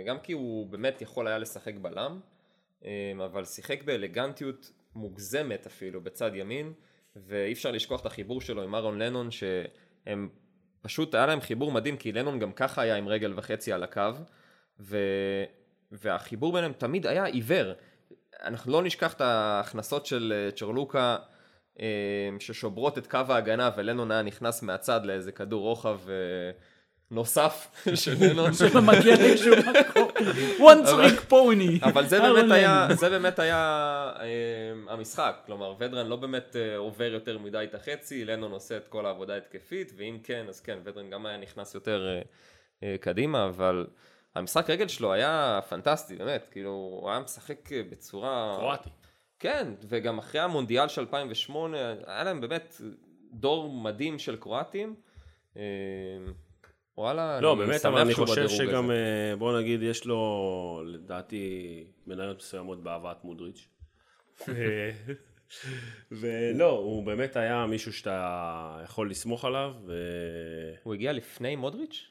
[0.07, 2.21] גם כי הוא באמת יכול היה לשחק בלם,
[2.85, 6.73] אה, אבל שיחק באלגנטיות מוגזמת אפילו בצד ימין,
[7.17, 10.29] ואי אפשר לשכוח את החיבור שלו עם אהרון לנון, שהם
[10.81, 14.11] פשוט היה להם חיבור מדהים, כי לנון גם ככה היה עם רגל וחצי על הקו,
[14.81, 14.99] ו...
[15.93, 17.73] והחיבור ביניהם תמיד היה עיוור.
[18.45, 21.17] אנחנו לא נשכח את ההכנסות של אה, צ'רלוקה
[21.81, 21.87] אה,
[22.39, 26.15] ששוברות את קו ההגנה ולנון היה נכנס מהצד לאיזה כדור רוחב אה,
[27.11, 28.53] נוסף של לנון.
[28.59, 30.09] שלא מגיע לאיזשהו מקום.
[30.59, 31.85] one trick pony.
[31.85, 34.13] אבל זה באמת היה, זה באמת היה
[34.89, 35.37] המשחק.
[35.47, 39.93] כלומר, ודרן לא באמת עובר יותר מדי את החצי, לנון עושה את כל העבודה ההתקפית,
[39.97, 42.21] ואם כן, אז כן, ודרן גם היה נכנס יותר
[43.01, 43.87] קדימה, אבל...
[44.37, 48.57] המשחק רגל שלו היה פנטסטי, באמת, כאילו, הוא היה משחק בצורה...
[48.59, 48.91] קרואטי.
[49.39, 52.81] כן, וגם אחרי המונדיאל של 2008, היה להם באמת
[53.33, 54.95] דור מדהים של קרואטים.
[55.57, 55.63] אה,
[56.99, 58.93] וואלה, לא, באמת, אבל אני חושב שגם, הזה.
[58.93, 63.69] אה, בוא נגיד, יש לו, לדעתי, מניות מסוימות בהבאת מודריץ'.
[66.11, 69.73] ולא, הוא באמת היה מישהו שאתה יכול לסמוך עליו.
[69.87, 69.93] ו...
[70.83, 72.07] הוא הגיע לפני מודריץ'?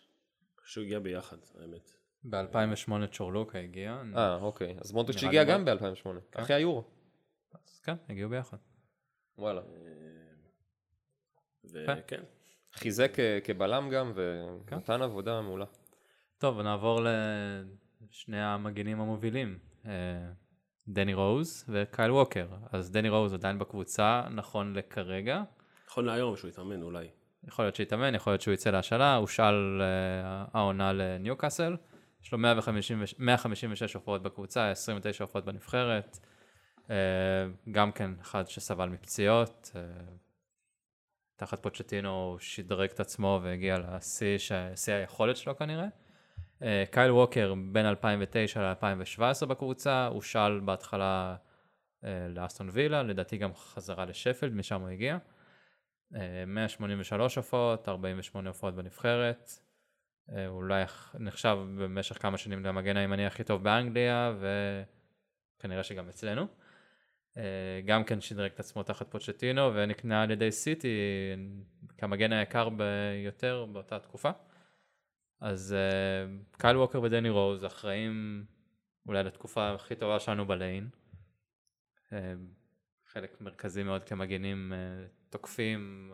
[0.58, 1.95] אני שהוא הגיע ביחד, האמת.
[2.30, 4.02] ב-2008 צ'ורלוקה הגיע.
[4.16, 4.76] אה, אוקיי.
[4.82, 6.42] אז מודריץ' הגיע גם ב-2008, כן.
[6.42, 6.84] אחרי היורו.
[7.68, 8.58] אז כן, הגיעו ביחד.
[9.38, 9.62] וואלה.
[11.64, 12.24] וכן.
[12.74, 15.02] חיזק אה, כבלם גם, ונתן כן.
[15.02, 15.66] עבודה מעולה.
[16.38, 17.00] טוב, נעבור
[18.10, 19.60] לשני המגינים המובילים.
[19.86, 19.92] אה,
[20.88, 22.48] דני רוז וקייל ווקר.
[22.72, 25.44] אז דני רוז עדיין בקבוצה, נכון לכרגע.
[25.88, 27.08] נכון להיום שהוא יתאמן אולי.
[27.48, 29.82] יכול להיות שיתאמן, יכול להיות שהוא יצא להשאלה, הוא שאל
[30.54, 31.76] העונה לניוקאסל.
[32.26, 36.20] יש לו 156 הופעות בקבוצה, 29 הופעות בנבחרת.
[36.90, 36.96] אה,
[37.72, 39.72] גם כן אחד שסבל מפציעות.
[39.76, 39.82] אה,
[41.36, 44.38] תחת פוצ'טינו הוא שדרג את עצמו והגיע לשיא,
[44.76, 45.88] שיא היכולת שלו כנראה.
[46.62, 51.36] אה, קייל ווקר בין 2009 ל-2017 בקבוצה, הוא שאל בהתחלה
[52.30, 55.18] לאסטון וילה, לדעתי גם חזרה לשפלד, משם הוא הגיע.
[56.48, 59.65] 183 הופעות, 48 הופעות בנבחרת.
[60.32, 60.84] אה, אולי
[61.20, 64.34] נחשב במשך כמה שנים למגן הימני הכי טוב באנגליה
[65.58, 66.48] וכנראה שגם אצלנו.
[67.38, 70.98] אה, גם כן שדרג את עצמו תחת פוצ'טינו ונקנה על ידי סיטי
[71.98, 74.30] כמגן היקר ביותר באותה תקופה.
[75.42, 78.46] אז uh, קייל ווקר ודני רוז אחראים
[79.08, 80.90] אולי לתקופה הכי טובה שלנו בליין.
[83.06, 84.74] חלק מרכזי מאוד כמגנים
[85.30, 86.14] תוקפים,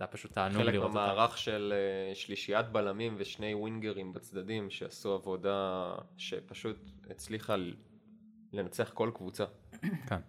[0.00, 0.98] זה היה פשוט תענוג לראות אותם.
[0.98, 1.72] חלק במערך של
[2.12, 7.56] uh, שלישיית בלמים ושני ווינגרים בצדדים שעשו עבודה שפשוט הצליחה
[8.52, 9.44] לנצח כל קבוצה.
[10.08, 10.20] כן.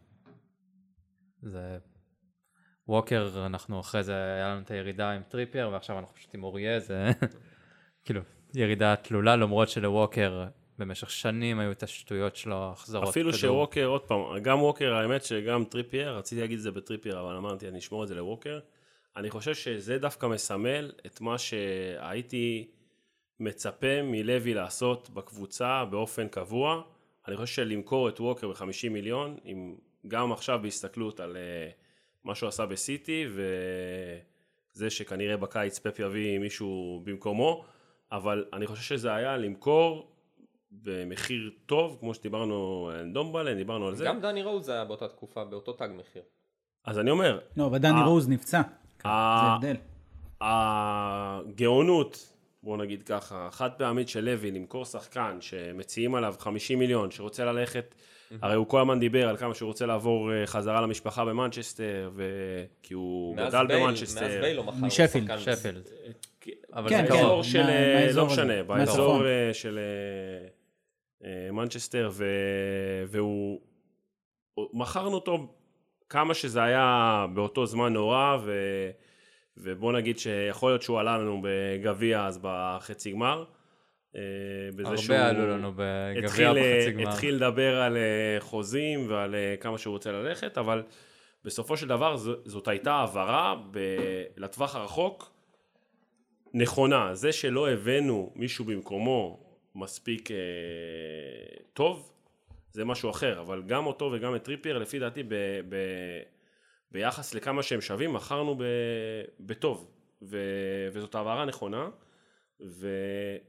[1.41, 1.78] זה...
[2.88, 6.80] ווקר, אנחנו אחרי זה, היה לנו את הירידה עם טריפייר, ועכשיו אנחנו פשוט עם אורייה,
[6.80, 7.09] זה
[8.05, 8.22] כאילו
[8.53, 10.45] ירידה תלולה, למרות שלווקר
[10.78, 13.39] במשך שנים היו את השטויות שלו, החזרות אפילו כדור.
[13.39, 17.67] שווקר, עוד פעם, גם ווקר, האמת שגם טריפייר, רציתי להגיד את זה בטריפייר, אבל אמרתי,
[17.67, 18.59] אני אשמור את זה לווקר.
[19.16, 22.72] אני חושב שזה דווקא מסמל את מה שהייתי
[23.39, 26.82] מצפה מלוי לעשות בקבוצה באופן קבוע.
[27.28, 29.76] אני חושב שלמכור את ווקר ב-50 מיליון, עם,
[30.07, 31.74] גם עכשיו בהסתכלות על uh,
[32.24, 33.26] מה שהוא עשה בסיטי,
[34.76, 37.66] וזה שכנראה בקיץ פפ יביא מישהו במקומו,
[38.12, 40.12] אבל אני חושב שזה היה למכור
[40.72, 44.05] במחיר טוב, כמו שדיברנו על דומבלן, דיברנו על זה.
[44.05, 46.24] גם דני רוז היה באותה תקופה, באותו תג מחיר.
[46.86, 47.39] אז אני אומר...
[47.57, 48.62] לא, אבל דני רוז נפצע.
[49.04, 49.76] זה הבדל.
[50.41, 52.32] הגאונות
[52.64, 57.95] בוא נגיד ככה, חד פעמית של לוי למכור שחקן שמציעים עליו 50 מיליון, שרוצה ללכת.
[58.41, 62.24] הרי הוא כל הזמן דיבר על כמה שהוא רוצה לעבור אה, חזרה למשפחה במנצ'סטר, ו...
[62.84, 64.22] כי הוא גדל במנצ'סטר.
[64.22, 65.38] מאז בייל לא מכר משפילד.
[65.38, 65.89] שפילד.
[66.74, 69.80] אבל כן, זה באזור של, אה, לא משנה, באזור אה, של
[71.52, 72.12] מנצ'סטר,
[73.08, 73.62] והוא,
[74.74, 75.54] מכרנו אותו
[76.12, 78.51] כמה שזה היה באותו זמן נורא, ו...
[79.57, 83.43] ובוא נגיד שיכול להיות שהוא עלה לנו בגביע אז בחצי גמר.
[84.16, 84.22] אה,
[84.86, 87.09] הרבה עלו לנו בגביע בחצי גמר.
[87.09, 90.84] התחיל לדבר על אה, חוזים ועל אה, כמה שהוא רוצה ללכת, אבל
[91.45, 95.32] בסופו של דבר זאת הייתה העברה ב- לטווח הרחוק
[96.53, 97.16] נכונה.
[97.16, 99.43] זה שלא הבאנו מישהו במקומו
[99.76, 100.38] מספיק אה,
[101.74, 102.11] טוב,
[102.74, 105.34] זה משהו אחר, אבל גם אותו וגם את טריפייר לפי דעתי ב...
[105.69, 106.22] ב-
[106.91, 108.63] ביחס לכמה שהם שווים, מכרנו ב,
[109.39, 109.91] בטוב,
[110.22, 110.38] ו,
[110.93, 111.89] וזאת העברה נכונה,
[112.67, 112.88] ו,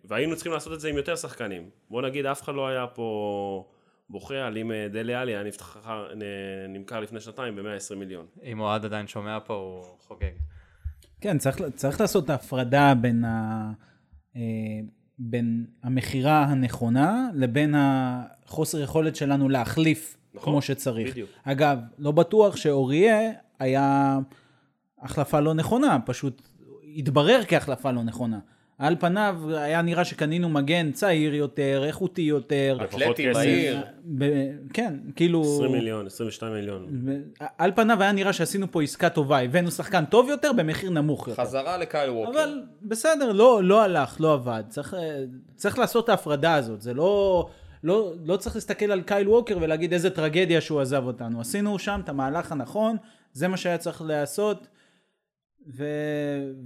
[0.04, 1.70] והיינו צריכים לעשות את זה עם יותר שחקנים.
[1.90, 3.68] בוא נגיד, אף אחד לא היה פה
[4.10, 5.76] בוכה על אם אה, דלי עלי היה נפתח,
[6.68, 8.26] נמכר לפני שנתיים ב-120 מיליון.
[8.44, 10.32] אם אוהד עדיין שומע פה, הוא חוגג.
[11.20, 13.70] כן, צריך, צריך לעשות את ההפרדה בין, ה,
[14.36, 14.40] אה,
[15.18, 17.74] בין המכירה הנכונה לבין
[18.53, 21.11] החוסר יכולת שלנו להחליף נכון, כמו שצריך.
[21.11, 21.30] בדיוק.
[21.44, 24.18] אגב, לא בטוח שאוריה היה
[25.03, 26.42] החלפה לא נכונה, פשוט
[26.96, 28.38] התברר כהחלפה לא נכונה.
[28.78, 32.78] על פניו היה נראה שקנינו מגן צעיר יותר, איכותי יותר.
[32.84, 33.80] אתלטי, מהיר.
[34.72, 35.42] כן, כאילו...
[35.42, 36.86] 20 מיליון, 22 מיליון.
[37.59, 41.42] על פניו היה נראה שעשינו פה עסקה טובה, הבאנו שחקן טוב יותר במחיר נמוך יותר.
[41.42, 42.30] חזרה לקייל ווקר.
[42.30, 44.62] אבל בסדר, לא, לא הלך, לא עבד.
[44.68, 44.94] צריך,
[45.57, 47.48] צריך לעשות את ההפרדה הזאת, זה לא...
[47.83, 51.41] לא, לא צריך להסתכל על קייל ווקר ולהגיד איזה טרגדיה שהוא עזב אותנו.
[51.41, 52.97] עשינו שם את המהלך הנכון,
[53.33, 54.66] זה מה שהיה צריך לעשות,
[55.66, 55.85] ו...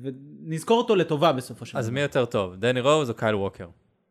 [0.03, 1.81] ונזכור אותו לטובה בסופו של דבר.
[1.81, 3.69] אז מי יותר טוב, דני רוז או קייל ווקר?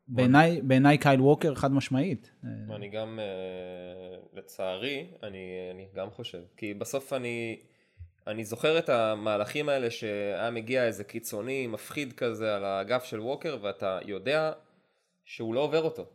[0.07, 2.31] בעיניי, בעיניי קייל ווקר חד משמעית.
[2.75, 6.41] אני גם, אה, לצערי, אני, אני גם חושב.
[6.57, 7.59] כי בסוף אני,
[8.27, 13.57] אני זוכר את המהלכים האלה שהיה מגיע איזה קיצוני, מפחיד כזה על האגף של ווקר,
[13.61, 14.51] ואתה יודע
[15.25, 16.05] שהוא לא עובר אותו.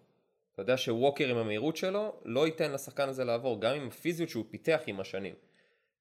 [0.60, 4.44] אתה יודע שווקר עם המהירות שלו לא ייתן לשחקן הזה לעבור, גם עם הפיזיות שהוא
[4.50, 5.34] פיתח עם השנים.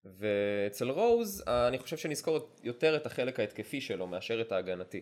[0.06, 5.02] ואצל רוז, אני חושב שנזכור יותר את החלק ההתקפי שלו מאשר את ההגנתי.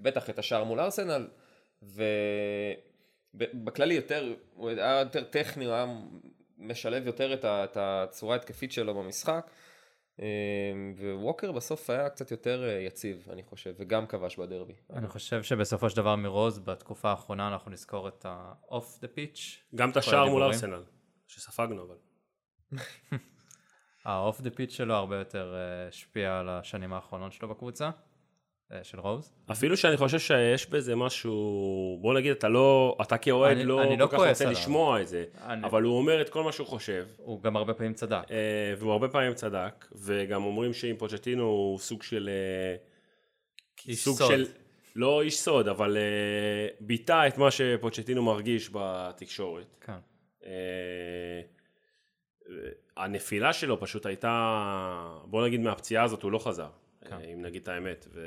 [0.00, 1.28] בטח את השער מול ארסנל,
[3.34, 5.86] ובכללי יותר, הוא היה יותר טכני, הוא היה
[6.58, 9.50] משלב יותר את הצורה ההתקפית שלו במשחק.
[10.18, 14.74] אמ, וווקר בסוף היה קצת יותר אה, יציב, אני חושב, וגם כבש בדרבי.
[14.92, 19.40] אני חושב שבסופו של דבר מרוז, בתקופה האחרונה אנחנו נזכור את ה-off the pitch.
[19.74, 20.84] גם את השער מול ארסנל,
[21.26, 21.96] שספגנו אבל.
[24.04, 27.90] ה-off the pitch שלו הרבה יותר אה, השפיע על השנים האחרונות שלו בקבוצה.
[28.72, 29.32] אה, של רוז.
[29.50, 34.06] אפילו שאני חושב שיש בזה משהו, בוא נגיד אתה לא, אתה כאוהד לא כל לא
[34.06, 34.58] כך רוצה עליו.
[34.58, 35.64] לשמוע את זה, אני...
[35.66, 37.06] אבל הוא אומר את כל מה שהוא חושב.
[37.16, 38.22] הוא גם הרבה פעמים צדק.
[38.30, 42.30] אה, והוא הרבה פעמים צדק, וגם אומרים שעם פוצ'טינו הוא סוג של...
[42.32, 42.76] אה,
[43.88, 44.28] איש סוג סוד.
[44.30, 44.46] של...
[44.96, 45.96] לא איש סוד, אבל
[46.80, 49.76] ביטא את מה שפוצ'טינו מרגיש בתקשורת.
[49.80, 49.98] כן.
[52.96, 54.30] הנפילה שלו פשוט הייתה,
[55.24, 56.68] בוא נגיד מהפציעה הזאת הוא לא חזר.
[57.08, 57.30] כן.
[57.32, 58.06] אם נגיד את האמת.
[58.14, 58.20] ו...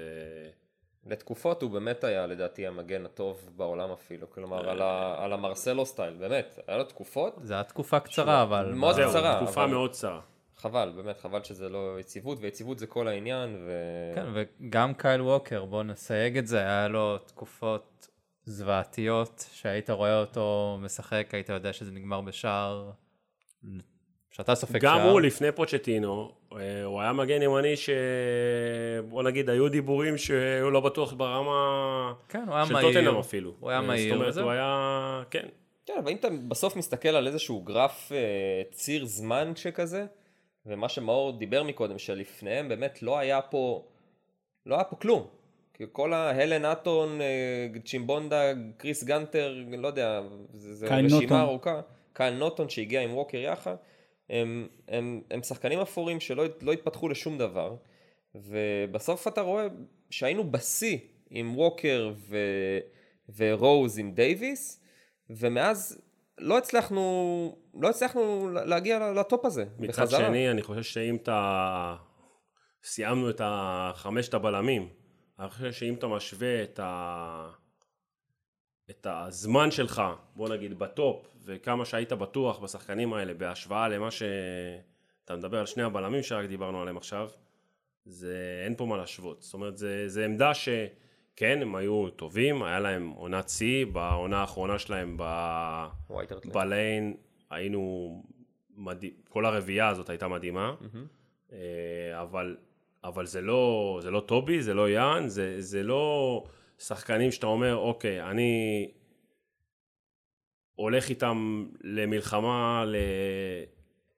[1.05, 6.13] לתקופות הוא באמת היה לדעתי המגן הטוב בעולם אפילו, כלומר על, ה, על המרסלו סטייל,
[6.13, 7.35] באמת, היה לו תקופות.
[7.41, 8.71] זה היה תקופה קטרה, אבל...
[8.73, 9.41] מאוד קצרה.
[9.43, 10.21] תקופה מאוד קצרה.
[10.57, 13.71] חבל, באמת, חבל שזה לא יציבות, ויציבות זה כל העניין, ו...
[14.15, 18.07] כן, וגם קייל ווקר, בוא נסייג את זה, היה לו תקופות
[18.45, 22.91] זוועתיות, שהיית רואה אותו משחק, היית יודע שזה נגמר בשער,
[24.31, 25.05] שאתה סופג גם שער.
[25.05, 27.89] גם הוא, לפני פוצ'טינו, אה, הוא היה מגן ימני ש...
[29.09, 32.81] בוא נגיד, היו דיבורים שהוא לא בטוח ברמה כן, הוא היה של.
[32.81, 33.53] טוטנאם אפילו.
[33.59, 34.13] הוא היה מהיר.
[34.13, 35.23] זאת אומרת, הוא היה...
[35.29, 35.45] כן.
[35.85, 40.05] כן, אבל אם אתה בסוף מסתכל על איזשהו גרף אה, ציר זמן שכזה,
[40.65, 43.85] ומה שמאור דיבר מקודם, שלפניהם באמת לא היה פה,
[44.65, 45.27] לא היה פה כלום.
[45.73, 48.41] כי כל האלן האטון, אה, צ'ימבונדה,
[48.77, 50.21] כריס גונטר, לא יודע,
[50.53, 51.81] זה רשימה ארוכה.
[52.13, 53.75] קייל נוטון שהגיע עם ווקר יחד,
[54.31, 57.75] הם, הם, הם שחקנים אפורים שלא לא התפתחו לשום דבר,
[58.35, 59.67] ובסוף אתה רואה
[60.09, 60.97] שהיינו בשיא
[61.29, 62.37] עם ווקר ו,
[63.37, 64.83] ורוז עם דייוויס,
[65.29, 66.01] ומאז
[66.37, 70.27] לא הצלחנו, לא הצלחנו להגיע לטופ הזה, מצד בחזרה.
[70.27, 71.95] שני, אני חושב שאם אתה...
[72.83, 74.89] סיימנו את החמשת הבלמים,
[75.39, 77.49] אני חושב שאם אתה משווה את, ה...
[78.91, 80.01] את הזמן שלך,
[80.35, 86.23] בוא נגיד, בטופ, וכמה שהיית בטוח בשחקנים האלה, בהשוואה למה שאתה מדבר על שני הבלמים
[86.23, 87.29] שרק דיברנו עליהם עכשיו,
[88.05, 89.41] זה אין פה מה להשוות.
[89.41, 90.69] זאת אומרת, זה, זה עמדה ש...
[91.35, 95.23] כן, הם היו טובים, היה להם עונת שיא, בעונה האחרונה שלהם ב...
[96.53, 97.15] בליין
[97.49, 98.23] היינו,
[98.75, 101.53] מדהים, כל הרביעייה הזאת הייתה מדהימה, mm-hmm.
[102.21, 102.57] אבל,
[103.03, 106.43] אבל זה, לא, זה לא טובי, זה לא יאן, זה, זה לא
[106.87, 108.87] שחקנים שאתה אומר, אוקיי, אני
[110.75, 112.95] הולך איתם למלחמה, ל...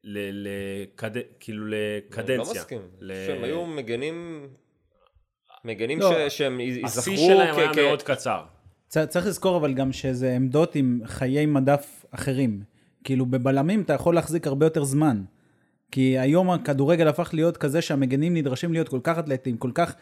[0.03, 0.47] ל...
[0.47, 1.11] לקד...
[1.39, 2.35] כאילו לקדנציה.
[2.35, 2.81] אני לא מסכים.
[2.99, 3.13] ל...
[3.27, 4.47] שהם היו מגנים
[5.65, 6.37] מגנים לא, ש...
[6.37, 7.13] שהם ייזכרו...
[7.13, 8.43] השיא שלהם היה מאוד קצר.
[8.87, 12.63] צריך לזכור אבל גם שזה עמדות עם חיי מדף אחרים.
[13.03, 15.23] כאילו בבלמים אתה יכול להחזיק הרבה יותר זמן.
[15.91, 19.95] כי היום הכדורגל הפך להיות כזה שהמגנים נדרשים להיות כל כך אתלטים, כל כך,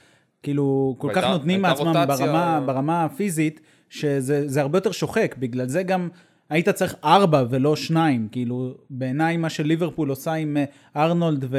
[0.44, 5.36] כאילו, כל כך נותנים מעצמם ברמה, ברמה הפיזית, שזה הרבה יותר שוחק.
[5.40, 6.10] בגלל זה גם
[6.50, 11.58] היית צריך ארבע ולא שניים, כאילו, בעיניי מה שליברפול עושה עם אה, ארנולד ו...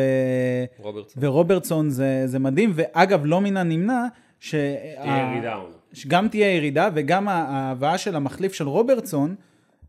[0.78, 1.24] רוברטסון.
[1.24, 4.06] ורוברטסון זה, זה מדהים, ואגב, לא מן הנמנע,
[4.40, 4.54] ש...
[5.02, 5.60] תהיה ירידה.
[5.92, 9.34] שגם תהיה ירידה, וגם ההבאה של המחליף של רוברטסון,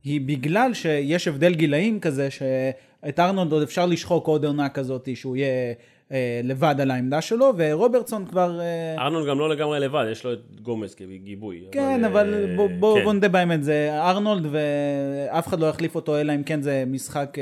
[0.03, 5.35] היא בגלל שיש הבדל גילאים כזה, שאת ארנולד עוד אפשר לשחוק עוד עונה כזאת, שהוא
[5.35, 5.73] יהיה
[6.11, 8.59] אה, לבד על העמדה שלו, ורוברטסון כבר...
[8.59, 11.63] אה, ארנולד גם לא לגמרי לבד, יש לו את גומז כגיבוי.
[11.71, 13.03] כן, אבל, אבל אה, בוא, בוא, כן.
[13.03, 17.37] בוא נדע באמת, זה ארנולד ואף אחד לא יחליף אותו, אלא אם כן זה משחק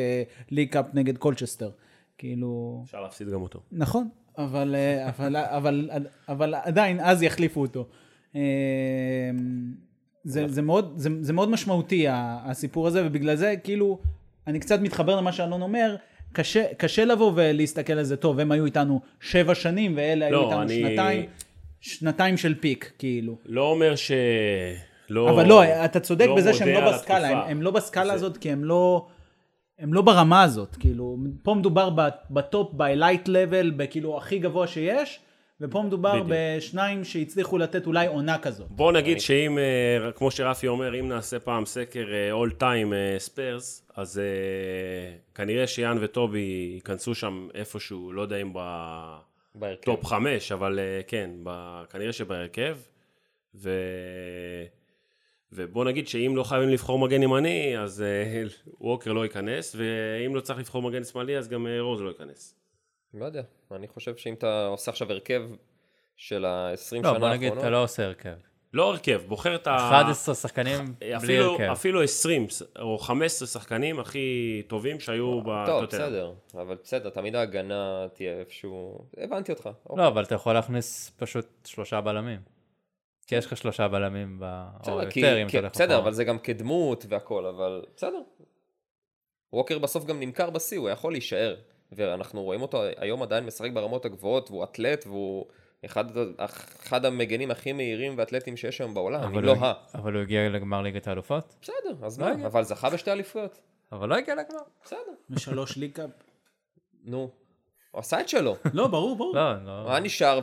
[0.52, 1.70] league cup נגד קולצ'סטר.
[2.18, 2.82] כאילו...
[2.86, 3.60] אפשר להפסיד גם אותו.
[3.72, 4.08] נכון,
[4.38, 4.76] אבל,
[5.08, 5.90] אבל, אבל,
[6.30, 7.88] אבל עדיין, אז יחליפו אותו.
[10.24, 14.00] זה, זה, מאוד, זה, זה מאוד משמעותי הסיפור הזה, ובגלל זה כאילו,
[14.48, 15.96] אני קצת מתחבר למה שאלון אומר,
[16.34, 20.50] קשה, קשה לבוא ולהסתכל על זה, טוב, הם היו איתנו שבע שנים ואלה לא, היו
[20.50, 20.76] איתנו אני...
[20.76, 21.26] שנתיים,
[21.82, 23.38] שנתיים של פיק, כאילו.
[23.46, 24.12] לא אומר ש...
[25.10, 25.30] לא...
[25.30, 28.14] אבל לא, אתה צודק לא בזה שהם לא בסקאלה, הם, הם לא בסקאלה זה...
[28.14, 29.08] הזאת כי הם לא...
[29.80, 31.90] הם לא ברמה הזאת, כאילו, פה מדובר
[32.30, 35.20] בטופ, ב-elite level, בכאילו הכי גבוה שיש,
[35.62, 36.28] ופה מדובר בדיוק.
[36.30, 38.68] בשניים שהצליחו לתת אולי עונה כזאת.
[38.70, 43.88] בוא נגיד שאם, אה, כמו שרפי אומר, אם נעשה פעם סקר אה, all time ספרס,
[43.98, 44.22] אה, אז
[45.36, 48.54] כנראה שיאן וטובי ייכנסו שם איפשהו, לא יודע אם
[49.56, 51.82] בטופ חמש, אבל כן, ב...
[51.90, 52.78] כנראה שבהרכב.
[53.56, 53.70] ו...
[55.54, 58.04] ובוא נגיד שאם לא חייבים לבחור מגן ימני, אז
[58.82, 62.56] ווקר לא ייכנס, ואם לא צריך לבחור מגן שמאלי, אז גם רוז לא ייכנס.
[63.14, 63.42] לא יודע,
[63.72, 65.42] אני חושב שאם אתה עושה עכשיו הרכב
[66.16, 67.22] של ה-20 לא, שנה האחרונות...
[67.22, 68.36] לא, בוא נגיד, אתה לא עושה הרכב.
[68.74, 69.76] לא הרכב, בוחר את ה...
[69.76, 70.86] 11 שחקנים
[71.22, 71.64] בלי הרכב.
[71.64, 72.48] אפילו 20
[72.80, 75.66] או 15 שחקנים הכי טובים שהיו בטוטל.
[75.68, 79.06] טוב, בסדר, אבל בסדר, תמיד ההגנה תהיה איפשהו...
[79.18, 79.66] הבנתי אותך.
[79.66, 80.08] לא, אוקיי.
[80.08, 82.40] אבל אתה יכול להכניס פשוט שלושה בלמים.
[83.28, 84.66] כי יש לך שלושה בלמים, ב...
[84.88, 88.22] או יותר אם אתה הולך בסדר, אבל זה גם כדמות והכל, אבל בסדר.
[89.54, 91.56] ווקר בסוף גם נמכר בשיא, הוא יכול להישאר.
[91.92, 95.46] ואנחנו רואים אותו היום עדיין משחק ברמות הגבוהות, והוא אתלט, והוא
[95.86, 96.06] אחד,
[96.84, 99.74] אחד המגנים הכי מהירים ואתלטים שיש היום בעולם, אם לא ה...
[99.96, 101.56] אבל הוא הגיע לגמר ליגת האלופות?
[101.62, 102.46] בסדר, אז לא מה?
[102.46, 103.60] אבל זכה בשתי אליפויות.
[103.92, 104.62] אבל לא הגיע לגמר.
[104.86, 104.98] בסדר.
[105.30, 106.10] ושלוש ליקאפ.
[107.04, 107.32] נו.
[107.92, 108.56] הוא עשה את שלו.
[108.74, 109.36] לא, ברור, ברור.
[109.36, 109.82] לא, לא.
[109.82, 110.40] הוא היה נשאר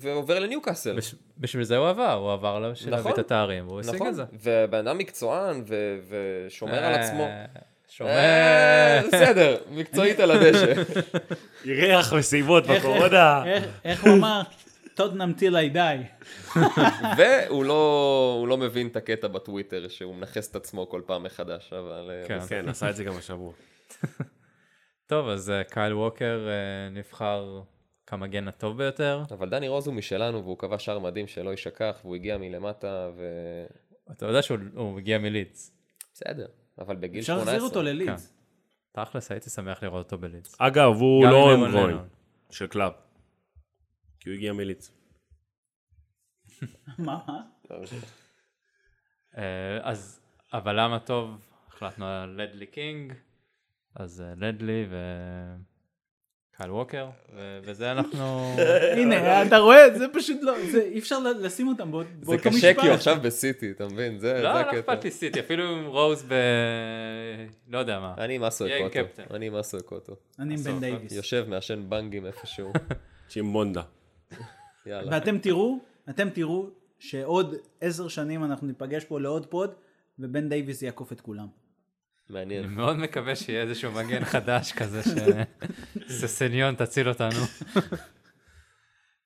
[0.00, 0.98] ועובר לניוקאסל.
[1.38, 3.12] בשביל זה הוא עבר, הוא עבר להביא את נכון.
[3.18, 4.08] התארים, הוא השיג נכון.
[4.08, 4.24] את זה.
[4.32, 5.64] ובן אדם מקצוען
[6.08, 7.26] ושומר על אה, עצמו.
[7.98, 8.10] שומר.
[8.10, 10.72] אה, בסדר, מקצועית על הדשא.
[11.64, 13.44] אירח מסיבות בקורונה.
[13.84, 14.42] איך הוא אמר?
[14.94, 16.58] טוטנאם till I die.
[17.16, 22.10] והוא לא, לא מבין את הקטע בטוויטר שהוא מנכס את עצמו כל פעם מחדש, אבל...
[22.10, 23.52] אה, כן, כן, עשה את זה גם השבוע.
[25.06, 26.48] טוב, אז uh, קייל ווקר
[26.90, 27.60] נבחר
[28.06, 29.22] כמגן הטוב ביותר.
[29.30, 33.22] אבל דני רוז הוא משלנו, והוא קבע שער מדהים שלא יישכח, והוא הגיע מלמטה, ו...
[34.12, 35.72] אתה יודע שהוא הגיע מלידס.
[36.14, 36.46] בסדר,
[36.78, 37.42] אבל בגיל 18.
[37.42, 38.26] אפשר להחזיר אותו ללידס.
[38.26, 39.04] כן.
[39.04, 40.56] תכלס, הייתי שמח לראות אותו בלידס.
[40.58, 41.96] אגב, הוא לא home grown
[42.50, 42.92] של club.
[44.20, 44.92] כי הוא הגיע מלידס.
[46.98, 47.18] מה?
[49.38, 50.20] אה, אז
[50.52, 53.12] הבלם הטוב, החלטנו על לדלי קינג,
[53.94, 54.96] אז אה, לדלי ו...
[56.58, 58.56] קייל ווקר, ובזה אנחנו...
[58.98, 62.42] הנה, אתה רואה, זה פשוט לא, אי אפשר לשים אותם באותו משפט.
[62.42, 64.18] זה קשה כי הוא עכשיו בסיטי, אתה מבין?
[64.18, 64.72] זה לא, הקטע.
[64.72, 66.34] לא אכפת לי סיטי, אפילו עם רוז ב...
[67.68, 68.14] לא יודע מה.
[68.18, 69.22] אני עם אסו אקוטו.
[69.34, 70.16] אני עם אסו אקוטו.
[70.38, 71.12] אני עם בן דייוויס.
[71.12, 72.72] יושב, מעשן בנגים איפשהו.
[73.30, 73.82] צ'ימבונדה.
[74.86, 75.12] יאללה.
[75.12, 75.78] ואתם תראו,
[76.10, 76.66] אתם תראו
[76.98, 79.74] שעוד עשר שנים אנחנו ניפגש פה לעוד pod,
[80.18, 81.46] ובן דייוויס יעקוף את כולם.
[82.30, 82.64] מעניין.
[82.64, 85.02] אני מאוד מקווה שיהיה איזשהו מגן חדש כזה,
[86.08, 87.40] שססניון תציל אותנו.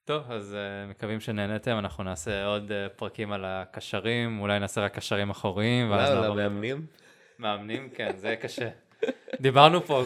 [0.05, 4.95] טוב, אז uh, מקווים שנהנתם, אנחנו נעשה עוד uh, פרקים על הקשרים, אולי נעשה רק
[4.95, 5.91] קשרים אחוריים.
[5.91, 6.37] ואז נעבור...
[6.37, 6.87] מאמנים?
[7.39, 8.69] מאמנים, כן, זה קשה.
[9.41, 10.05] דיברנו פה,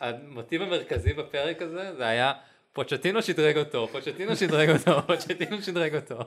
[0.00, 2.32] המוטיב המרכזי בפרק הזה, זה היה
[2.72, 6.18] פוצ'טינו שדרג אותו, פוצ'טינו שדרג אותו, פוצ'טינו שדרג אותו.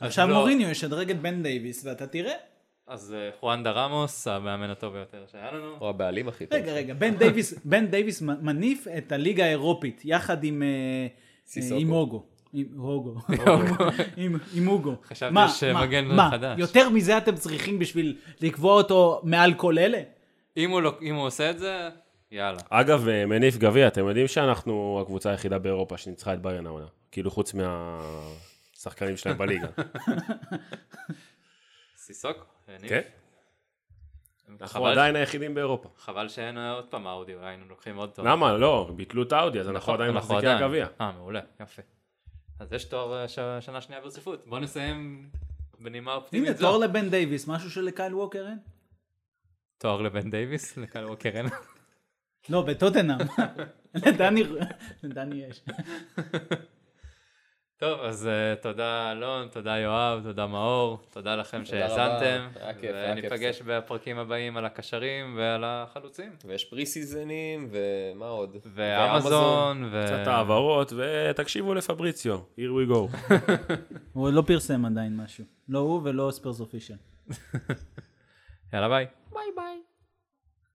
[0.00, 0.34] עכשיו לא.
[0.34, 2.34] מוריניו ישדרג את בן דייוויס, ואתה תראה.
[2.90, 5.76] אז אה, חואנדה רמוס, המאמן הטוב ביותר שהיה לנו.
[5.80, 6.58] או הבעלים הכי טוב.
[6.58, 11.06] רגע, רגע, בן דייוויס, בן דייוויס מניף את הליגה האירופית, יחד עם, אה,
[11.56, 13.14] אה, עם הוגו.
[14.54, 14.79] עם הוגו.
[14.79, 14.94] עם הוגו.
[15.08, 16.44] חשבתי שמגן חדש.
[16.44, 20.02] מה, יותר מזה אתם צריכים בשביל לקבוע אותו מעל כל אלה?
[20.56, 21.88] אם הוא, לא, עושה את זה,
[22.30, 22.60] יאללה.
[22.70, 26.86] אגב, מניף גביע, אתם יודעים שאנחנו הקבוצה היחידה באירופה שניצחה את ביירן העונה.
[27.12, 29.68] כאילו חוץ מהשחקנים שלהם בליגה.
[31.96, 32.46] סיסוק?
[32.88, 33.00] כן.
[34.60, 35.88] אנחנו עדיין היחידים באירופה.
[35.98, 38.26] חבל שאין עוד פעם אאודי, אולי היינו לוקחים עוד טוב.
[38.26, 38.52] למה?
[38.52, 40.86] לא, ביטלו את האאודי, אז אנחנו נכון, עדיין מחזיקי הגביע.
[41.00, 41.82] אה, מעולה, יפה.
[42.58, 43.28] אז יש תואר אה,
[43.60, 44.46] שנה שנייה ברציפות.
[44.46, 45.28] בוא נסיים
[45.78, 48.58] בנימה אופטימית הנה, תואר לבן דייוויס, משהו שלקייל ווקר אין?
[49.78, 50.76] תואר לבן דייוויס?
[50.76, 51.46] לקייל ווקר אין?
[52.48, 53.18] לא, בטוטנאם.
[55.02, 55.62] לדני יש.
[57.80, 62.48] טוב, אז uh, תודה אלון, תודה יואב, תודה מאור, תודה לכם שהאזנתם.
[62.82, 66.32] וניפגש בפרקים הבאים על הקשרים ועל החלוצים.
[66.44, 68.56] ויש פרי סיזנים, ומה עוד?
[68.74, 69.88] ואמזון.
[69.92, 70.02] ו...
[70.06, 73.16] קצת העברות, ותקשיבו לפבריציו, here we go.
[74.12, 75.44] הוא לא פרסם עדיין משהו.
[75.68, 76.94] לא הוא ולא ספרס אופישל.
[78.72, 79.06] יאללה ביי.
[79.32, 79.89] ביי ביי.